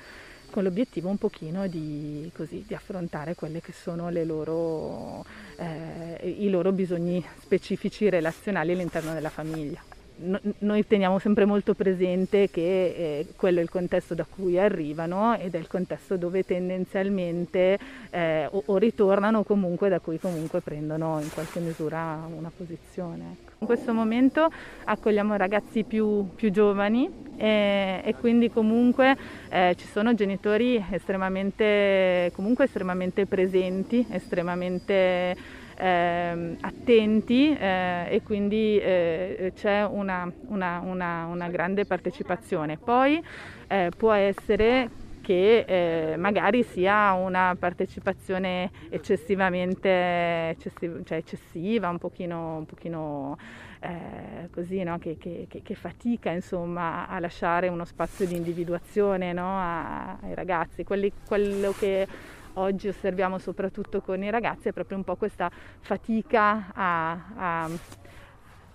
con 0.51 0.63
l'obiettivo 0.63 1.09
un 1.09 1.19
pochino 1.19 1.67
di, 1.67 2.31
così, 2.35 2.65
di 2.67 2.75
affrontare 2.75 3.35
quelli 3.35 3.61
che 3.61 3.73
sono 3.73 4.11
loro, 4.11 5.25
eh, 5.57 6.29
i 6.29 6.49
loro 6.51 6.73
bisogni 6.73 7.25
specifici 7.41 8.09
relazionali 8.09 8.73
all'interno 8.73 9.13
della 9.13 9.31
famiglia. 9.31 9.83
No, 10.19 10.41
noi 10.61 10.87
teniamo 10.87 11.19
sempre 11.19 11.45
molto 11.45 11.75
presente 11.75 12.49
che 12.49 12.61
eh, 12.61 13.27
quello 13.37 13.59
è 13.59 13.63
il 13.63 13.69
contesto 13.69 14.15
da 14.15 14.25
cui 14.25 14.59
arrivano 14.59 15.37
ed 15.37 15.55
è 15.55 15.59
il 15.59 15.67
contesto 15.67 16.17
dove 16.17 16.43
tendenzialmente 16.43 17.79
eh, 18.09 18.47
o, 18.47 18.63
o, 18.65 18.79
ritornano 18.79 19.43
comunque 19.43 19.91
da 19.91 20.01
cui 20.01 20.19
comunque 20.19 20.63
prendono 20.63 21.21
in 21.21 21.31
qualche 21.31 21.61
misura 21.61 22.27
una 22.35 22.51
posizione. 22.55 23.46
In 23.59 23.66
questo 23.66 23.95
momento 23.95 24.51
accogliamo 24.85 25.35
ragazzi 25.37 25.83
più, 25.83 26.29
più 26.35 26.51
giovani 26.51 27.11
e, 27.38 28.03
e, 28.05 28.14
quindi 28.16 28.51
comunque 28.51 29.16
eh, 29.49 29.75
ci 29.79 29.87
sono 29.87 30.12
genitori 30.14 30.85
estremamente, 30.90 32.31
estremamente 32.62 33.25
presenti, 33.25 34.07
estremamente 34.11 35.35
eh, 35.75 36.57
attenti 36.61 37.57
eh, 37.57 38.07
e 38.11 38.21
quindi 38.23 38.79
eh, 38.79 39.53
c'è 39.57 39.87
una, 39.87 40.31
una, 40.49 40.83
una, 40.85 41.25
una, 41.25 41.49
grande 41.49 41.87
partecipazione. 41.87 42.77
Poi 42.77 43.23
eh, 43.69 43.90
può 43.97 44.12
essere 44.12 44.90
che 45.27 45.65
eh, 45.67 46.17
magari 46.17 46.62
sia 46.62 47.12
una 47.15 47.57
partecipazione 47.59 48.71
eccessivamente 48.91 50.51
eccessiva, 50.51 51.01
cioè 51.03 51.19
eccessiva 51.19 51.89
un 51.89 51.99
pochino, 51.99 52.59
un 52.59 52.65
pochino 52.65 53.37
eh, 53.81 54.49
così, 54.53 54.85
no? 54.85 55.01
che, 55.01 55.17
che, 55.19 55.49
che, 55.49 55.75
fatica 55.75 56.31
insomma, 56.31 57.09
a 57.09 57.19
lasciare 57.19 57.67
uno 57.67 57.85
spazio 57.85 58.25
di 58.25 58.37
individuazione 58.37 59.33
no? 59.33 59.59
a, 59.59 60.17
ai 60.21 60.35
ragazzi. 60.37 60.85
Quelli, 60.85 61.12
quello 61.27 61.75
che 61.77 62.07
oggi 62.53 62.87
osserviamo 62.87 63.39
soprattutto 63.39 64.01
con 64.03 64.23
i 64.23 64.31
ragazzi 64.31 64.69
è 64.69 64.73
proprio 64.73 64.97
un 64.97 65.03
po' 65.03 65.17
questa 65.17 65.51
fatica 65.81 66.71
a, 66.73 67.21
a 67.35 67.71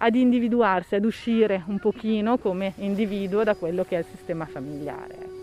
ad 0.03 0.15
individuarsi, 0.15 0.95
ad 0.95 1.05
uscire 1.05 1.63
un 1.67 1.77
pochino 1.77 2.39
come 2.39 2.73
individuo 2.77 3.43
da 3.43 3.53
quello 3.53 3.83
che 3.83 3.97
è 3.97 3.99
il 3.99 4.05
sistema 4.05 4.47
familiare. 4.47 5.40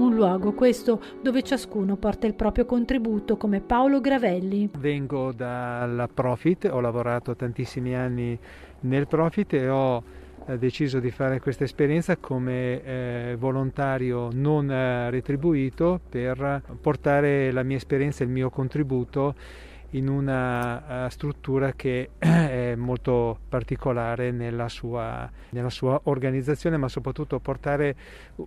Un 0.00 0.14
luogo 0.14 0.54
questo 0.54 0.98
dove 1.20 1.42
ciascuno 1.42 1.96
porta 1.96 2.26
il 2.26 2.32
proprio 2.32 2.64
contributo 2.64 3.36
come 3.36 3.60
Paolo 3.60 4.00
Gravelli. 4.00 4.70
Vengo 4.78 5.30
dalla 5.30 6.08
Profit, 6.08 6.70
ho 6.72 6.80
lavorato 6.80 7.36
tantissimi 7.36 7.94
anni 7.94 8.36
nel 8.80 9.06
Profit 9.06 9.52
e 9.52 9.68
ho 9.68 10.02
eh, 10.46 10.56
deciso 10.56 11.00
di 11.00 11.10
fare 11.10 11.38
questa 11.38 11.64
esperienza 11.64 12.16
come 12.16 12.82
eh, 12.82 13.36
volontario 13.38 14.30
non 14.32 14.70
eh, 14.70 15.10
retribuito 15.10 16.00
per 16.08 16.62
portare 16.80 17.52
la 17.52 17.62
mia 17.62 17.76
esperienza 17.76 18.22
e 18.22 18.26
il 18.26 18.32
mio 18.32 18.48
contributo 18.48 19.34
in 19.90 20.08
una 20.08 21.06
uh, 21.06 21.08
struttura 21.08 21.72
che 21.72 22.10
è 22.18 22.74
molto 22.76 23.38
particolare 23.48 24.30
nella 24.30 24.68
sua, 24.68 25.28
nella 25.50 25.70
sua, 25.70 26.00
organizzazione, 26.04 26.76
ma 26.76 26.88
soprattutto 26.88 27.38
portare 27.40 27.96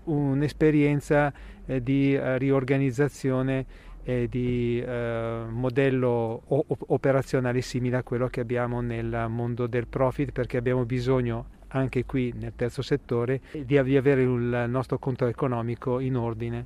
un'esperienza 0.05 1.33
eh, 1.65 1.81
di 1.81 2.15
uh, 2.15 2.37
riorganizzazione 2.37 3.91
e 4.05 4.27
di 4.29 4.83
modello 4.85 6.41
operazionale 6.47 7.61
simile 7.61 7.95
a 7.95 8.03
quello 8.03 8.27
che 8.27 8.41
abbiamo 8.41 8.81
nel 8.81 9.27
mondo 9.29 9.65
del 9.65 9.87
profit, 9.87 10.33
perché 10.33 10.57
abbiamo 10.57 10.83
bisogno 10.83 11.45
anche 11.69 12.03
qui 12.03 12.33
nel 12.37 12.51
terzo 12.53 12.81
settore 12.81 13.39
di 13.53 13.77
avere 13.77 14.23
il 14.23 14.65
nostro 14.67 14.99
conto 14.99 15.25
economico 15.25 15.99
in 15.99 16.17
ordine 16.17 16.65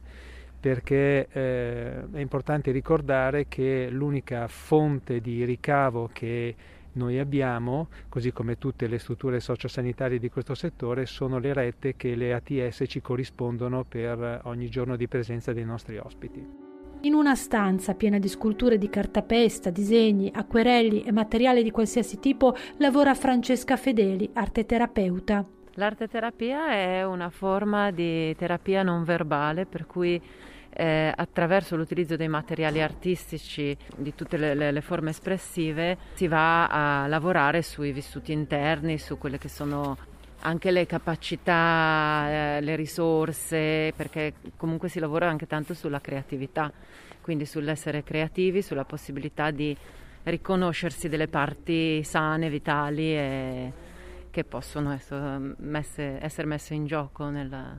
perché 0.68 1.30
eh, 1.32 2.12
è 2.12 2.20
importante 2.20 2.72
ricordare 2.72 3.48
che 3.48 3.88
l'unica 3.90 4.50
fonte 4.50 5.22
di 5.22 5.46
ricavo 5.46 6.10
che 6.12 6.56
noi 6.94 7.20
abbiamo, 7.20 7.88
così 8.10 8.34
come 8.34 8.58
tutte 8.58 8.88
le 8.88 9.00
strutture 9.00 9.40
sociosanitarie 9.40 10.20
di 10.20 10.30
questo 10.30 10.56
settore, 10.56 11.06
sono 11.06 11.40
le 11.40 11.54
rette 11.54 11.96
che 11.96 12.16
le 12.16 12.34
ATS 12.34 12.84
ci 12.88 13.00
corrispondono 13.00 13.86
per 13.86 14.42
ogni 14.44 14.68
giorno 14.68 14.98
di 14.98 15.08
presenza 15.08 15.54
dei 15.54 15.64
nostri 15.64 16.00
ospiti. 16.00 16.46
In 17.02 17.14
una 17.14 17.36
stanza 17.36 17.94
piena 17.94 18.20
di 18.20 18.28
sculture 18.28 18.78
di 18.78 18.90
cartapesta, 18.90 19.70
disegni, 19.70 20.30
acquerelli 20.36 21.04
e 21.04 21.14
materiale 21.14 21.64
di 21.64 21.72
qualsiasi 21.72 22.20
tipo 22.20 22.54
lavora 22.80 23.14
Francesca 23.14 23.78
Fedeli, 23.78 24.32
arteterapeuta. 24.34 25.46
L'arteterapia 25.76 26.72
è 26.72 27.06
una 27.06 27.30
forma 27.30 27.92
di 27.92 28.36
terapia 28.36 28.84
non 28.84 29.06
verbale 29.06 29.66
per 29.66 29.86
cui 29.86 30.20
eh, 30.80 31.12
attraverso 31.16 31.76
l'utilizzo 31.76 32.16
dei 32.16 32.28
materiali 32.28 32.84
artistici 32.84 33.76
di 33.96 34.14
tutte 34.14 34.38
le, 34.38 34.54
le, 34.54 34.72
le, 34.72 34.82
forme 34.82 35.10
espressive 35.10 35.98
si 36.14 36.28
va 36.28 36.68
a 36.68 37.08
lavorare 37.08 37.64
sui 37.64 37.92
vissuti 37.92 38.32
interni, 38.32 39.00
su 39.00 39.18
quelle 39.18 39.40
che 39.40 39.50
sono 39.50 39.98
anche 40.42 40.70
le 40.70 40.86
capacità, 40.86 42.58
eh, 42.58 42.62
le 42.62 42.76
risorse, 42.76 43.92
perché 43.96 44.34
comunque 44.56 44.88
si 44.88 45.00
lavora 45.00 45.28
anche 45.28 45.48
tanto 45.48 45.74
sulla 45.74 46.00
creatività, 46.00 46.72
quindi 47.22 47.48
sull'essere 47.48 48.04
creativi, 48.04 48.62
sulla 48.62 48.86
possibilità 48.86 49.50
di 49.50 49.76
riconoscersi 50.26 51.10
delle 51.10 51.28
parti 51.28 52.04
sane, 52.04 52.52
vitali 52.52 53.16
e 53.16 53.72
che 54.30 54.44
possono 54.44 54.92
essere 54.92 55.56
messe, 55.58 56.22
essere 56.22 56.46
messe 56.46 56.76
in 56.76 56.86
gioco 56.86 57.30
nella, 57.30 57.76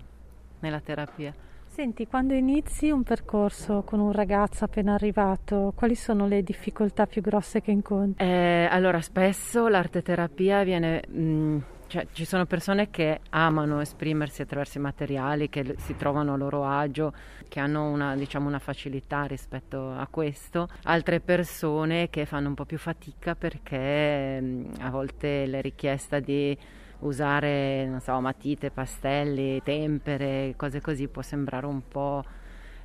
nella 0.59 0.81
terapia. 0.81 1.47
Senti, 1.79 2.09
quando 2.09 2.35
inizi 2.35 2.91
un 2.91 3.05
percorso 3.05 3.85
con 3.85 4.01
un 4.01 4.11
ragazzo 4.11 4.65
appena 4.65 4.95
arrivato, 4.95 5.73
quali 5.77 5.95
sono 5.95 6.27
le 6.27 6.43
difficoltà 6.43 7.07
più 7.07 7.23
grosse 7.23 7.61
che 7.61 7.71
incontri? 7.71 8.27
Eh, 8.27 8.67
allora, 8.69 9.01
spesso 9.01 9.69
l'arte 9.69 10.03
terapia 10.03 10.65
viene 10.65 11.07
mh, 11.07 11.59
cioè, 11.87 12.09
ci 12.11 12.25
sono 12.25 12.47
persone 12.47 12.91
che 12.91 13.21
amano 13.31 13.81
esprimersi 13.81 14.43
attraverso 14.43 14.79
i 14.79 14.81
materiali, 14.81 15.49
che 15.49 15.77
si 15.79 15.95
trovano 15.95 16.33
a 16.33 16.37
loro 16.37 16.65
agio, 16.65 17.13
che 17.47 17.61
hanno 17.61 17.89
una, 17.89 18.17
diciamo, 18.17 18.49
una 18.49 18.59
facilità 18.59 19.23
rispetto 19.27 19.93
a 19.93 20.09
questo, 20.11 20.69
altre 20.83 21.21
persone 21.21 22.11
che 22.11 22.27
fanno 22.27 22.49
un 22.49 22.55
po' 22.55 22.65
più 22.65 22.79
fatica 22.79 23.37
perché 23.37 24.41
mh, 24.41 24.71
a 24.81 24.91
volte 24.91 25.47
la 25.47 25.61
richiesta 25.61 26.19
di 26.19 26.59
usare 27.01 27.87
non 27.87 28.01
so, 28.01 28.19
matite, 28.21 28.71
pastelli, 28.71 29.63
tempere, 29.63 30.55
cose 30.57 30.81
così 30.81 31.09
può 31.09 31.23
sembrare 31.23 31.67
un 31.67 31.87
po' 31.87 32.25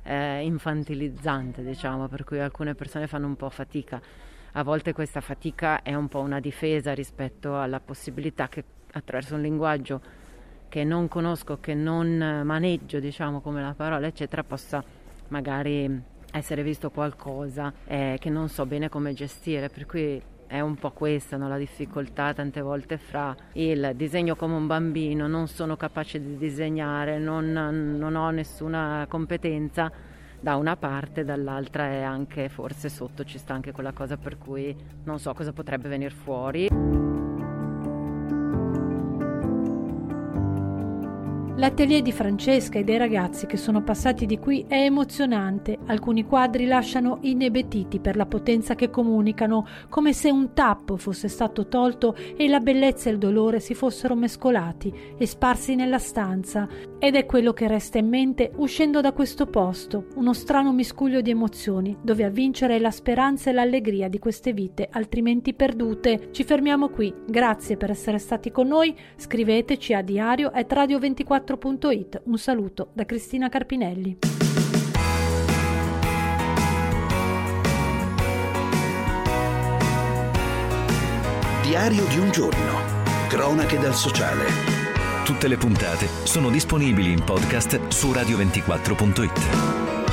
eh, 0.02 0.44
infantilizzante, 0.44 1.62
diciamo, 1.62 2.08
per 2.08 2.24
cui 2.24 2.38
alcune 2.38 2.74
persone 2.74 3.06
fanno 3.06 3.26
un 3.26 3.36
po' 3.36 3.50
fatica. 3.50 4.00
A 4.52 4.62
volte 4.62 4.92
questa 4.92 5.20
fatica 5.20 5.82
è 5.82 5.94
un 5.94 6.08
po' 6.08 6.20
una 6.20 6.38
difesa 6.38 6.92
rispetto 6.92 7.58
alla 7.58 7.80
possibilità 7.80 8.48
che 8.48 8.64
attraverso 8.92 9.34
un 9.34 9.42
linguaggio 9.42 10.00
che 10.68 10.84
non 10.84 11.08
conosco, 11.08 11.58
che 11.58 11.74
non 11.74 12.42
maneggio, 12.44 13.00
diciamo 13.00 13.40
come 13.40 13.62
la 13.62 13.74
parola, 13.74 14.06
eccetera, 14.06 14.44
possa 14.44 14.82
magari 15.28 16.02
essere 16.32 16.62
visto 16.62 16.90
qualcosa 16.90 17.72
eh, 17.84 18.16
che 18.20 18.28
non 18.28 18.48
so 18.48 18.66
bene 18.66 18.88
come 18.88 19.12
gestire, 19.12 19.68
per 19.68 19.86
cui 19.86 20.20
è 20.54 20.60
un 20.60 20.76
po' 20.76 20.92
questa 20.92 21.36
no? 21.36 21.48
la 21.48 21.58
difficoltà 21.58 22.32
tante 22.32 22.60
volte 22.60 22.96
fra 22.96 23.34
il 23.54 23.92
disegno 23.96 24.36
come 24.36 24.54
un 24.54 24.68
bambino, 24.68 25.26
non 25.26 25.48
sono 25.48 25.76
capace 25.76 26.20
di 26.20 26.36
disegnare, 26.36 27.18
non, 27.18 27.50
non 27.50 28.14
ho 28.14 28.30
nessuna 28.30 29.04
competenza 29.08 29.90
da 30.38 30.54
una 30.54 30.76
parte, 30.76 31.24
dall'altra 31.24 31.86
è 31.88 32.02
anche 32.02 32.48
forse 32.48 32.88
sotto 32.88 33.24
ci 33.24 33.38
sta 33.38 33.52
anche 33.52 33.72
quella 33.72 33.92
cosa 33.92 34.16
per 34.16 34.38
cui 34.38 34.76
non 35.02 35.18
so 35.18 35.34
cosa 35.34 35.52
potrebbe 35.52 35.88
venire 35.88 36.10
fuori. 36.10 37.23
L'atelier 41.56 42.02
di 42.02 42.10
Francesca 42.10 42.80
e 42.80 42.82
dei 42.82 42.96
ragazzi 42.96 43.46
che 43.46 43.56
sono 43.56 43.80
passati 43.84 44.26
di 44.26 44.40
qui 44.40 44.64
è 44.66 44.74
emozionante. 44.74 45.78
Alcuni 45.86 46.24
quadri 46.24 46.66
lasciano 46.66 47.18
inebetiti 47.20 48.00
per 48.00 48.16
la 48.16 48.26
potenza 48.26 48.74
che 48.74 48.90
comunicano, 48.90 49.64
come 49.88 50.12
se 50.12 50.32
un 50.32 50.52
tappo 50.52 50.96
fosse 50.96 51.28
stato 51.28 51.68
tolto 51.68 52.16
e 52.36 52.48
la 52.48 52.58
bellezza 52.58 53.08
e 53.08 53.12
il 53.12 53.18
dolore 53.18 53.60
si 53.60 53.74
fossero 53.74 54.16
mescolati 54.16 54.92
e 55.16 55.26
sparsi 55.26 55.76
nella 55.76 55.98
stanza. 55.98 56.66
Ed 56.98 57.14
è 57.14 57.24
quello 57.24 57.52
che 57.52 57.68
resta 57.68 57.98
in 57.98 58.08
mente 58.08 58.50
uscendo 58.56 59.00
da 59.00 59.12
questo 59.12 59.46
posto, 59.46 60.06
uno 60.16 60.32
strano 60.32 60.72
miscuglio 60.72 61.20
di 61.20 61.30
emozioni, 61.30 61.96
dove 62.02 62.24
a 62.24 62.30
vincere 62.30 62.76
è 62.76 62.78
la 62.80 62.90
speranza 62.90 63.50
e 63.50 63.52
l'allegria 63.52 64.08
di 64.08 64.18
queste 64.18 64.52
vite 64.52 64.88
altrimenti 64.90 65.54
perdute. 65.54 66.30
Ci 66.32 66.42
fermiamo 66.42 66.88
qui. 66.88 67.14
Grazie 67.28 67.76
per 67.76 67.90
essere 67.90 68.18
stati 68.18 68.50
con 68.50 68.66
noi. 68.66 68.92
Scriveteci 69.14 69.94
a 69.94 70.02
diario 70.02 70.50
at 70.52 70.72
radio24 70.72 71.42
4.it. 71.44 72.22
Un 72.24 72.38
saluto 72.38 72.88
da 72.94 73.04
Cristina 73.04 73.48
Carpinelli. 73.48 74.18
Diario 81.62 82.04
di 82.06 82.18
un 82.18 82.30
giorno. 82.30 83.02
Cronache 83.28 83.78
dal 83.78 83.94
sociale. 83.94 84.44
Tutte 85.24 85.48
le 85.48 85.56
puntate 85.56 86.08
sono 86.24 86.50
disponibili 86.50 87.12
in 87.12 87.22
podcast 87.24 87.88
su 87.88 88.10
radio24.it. 88.10 90.03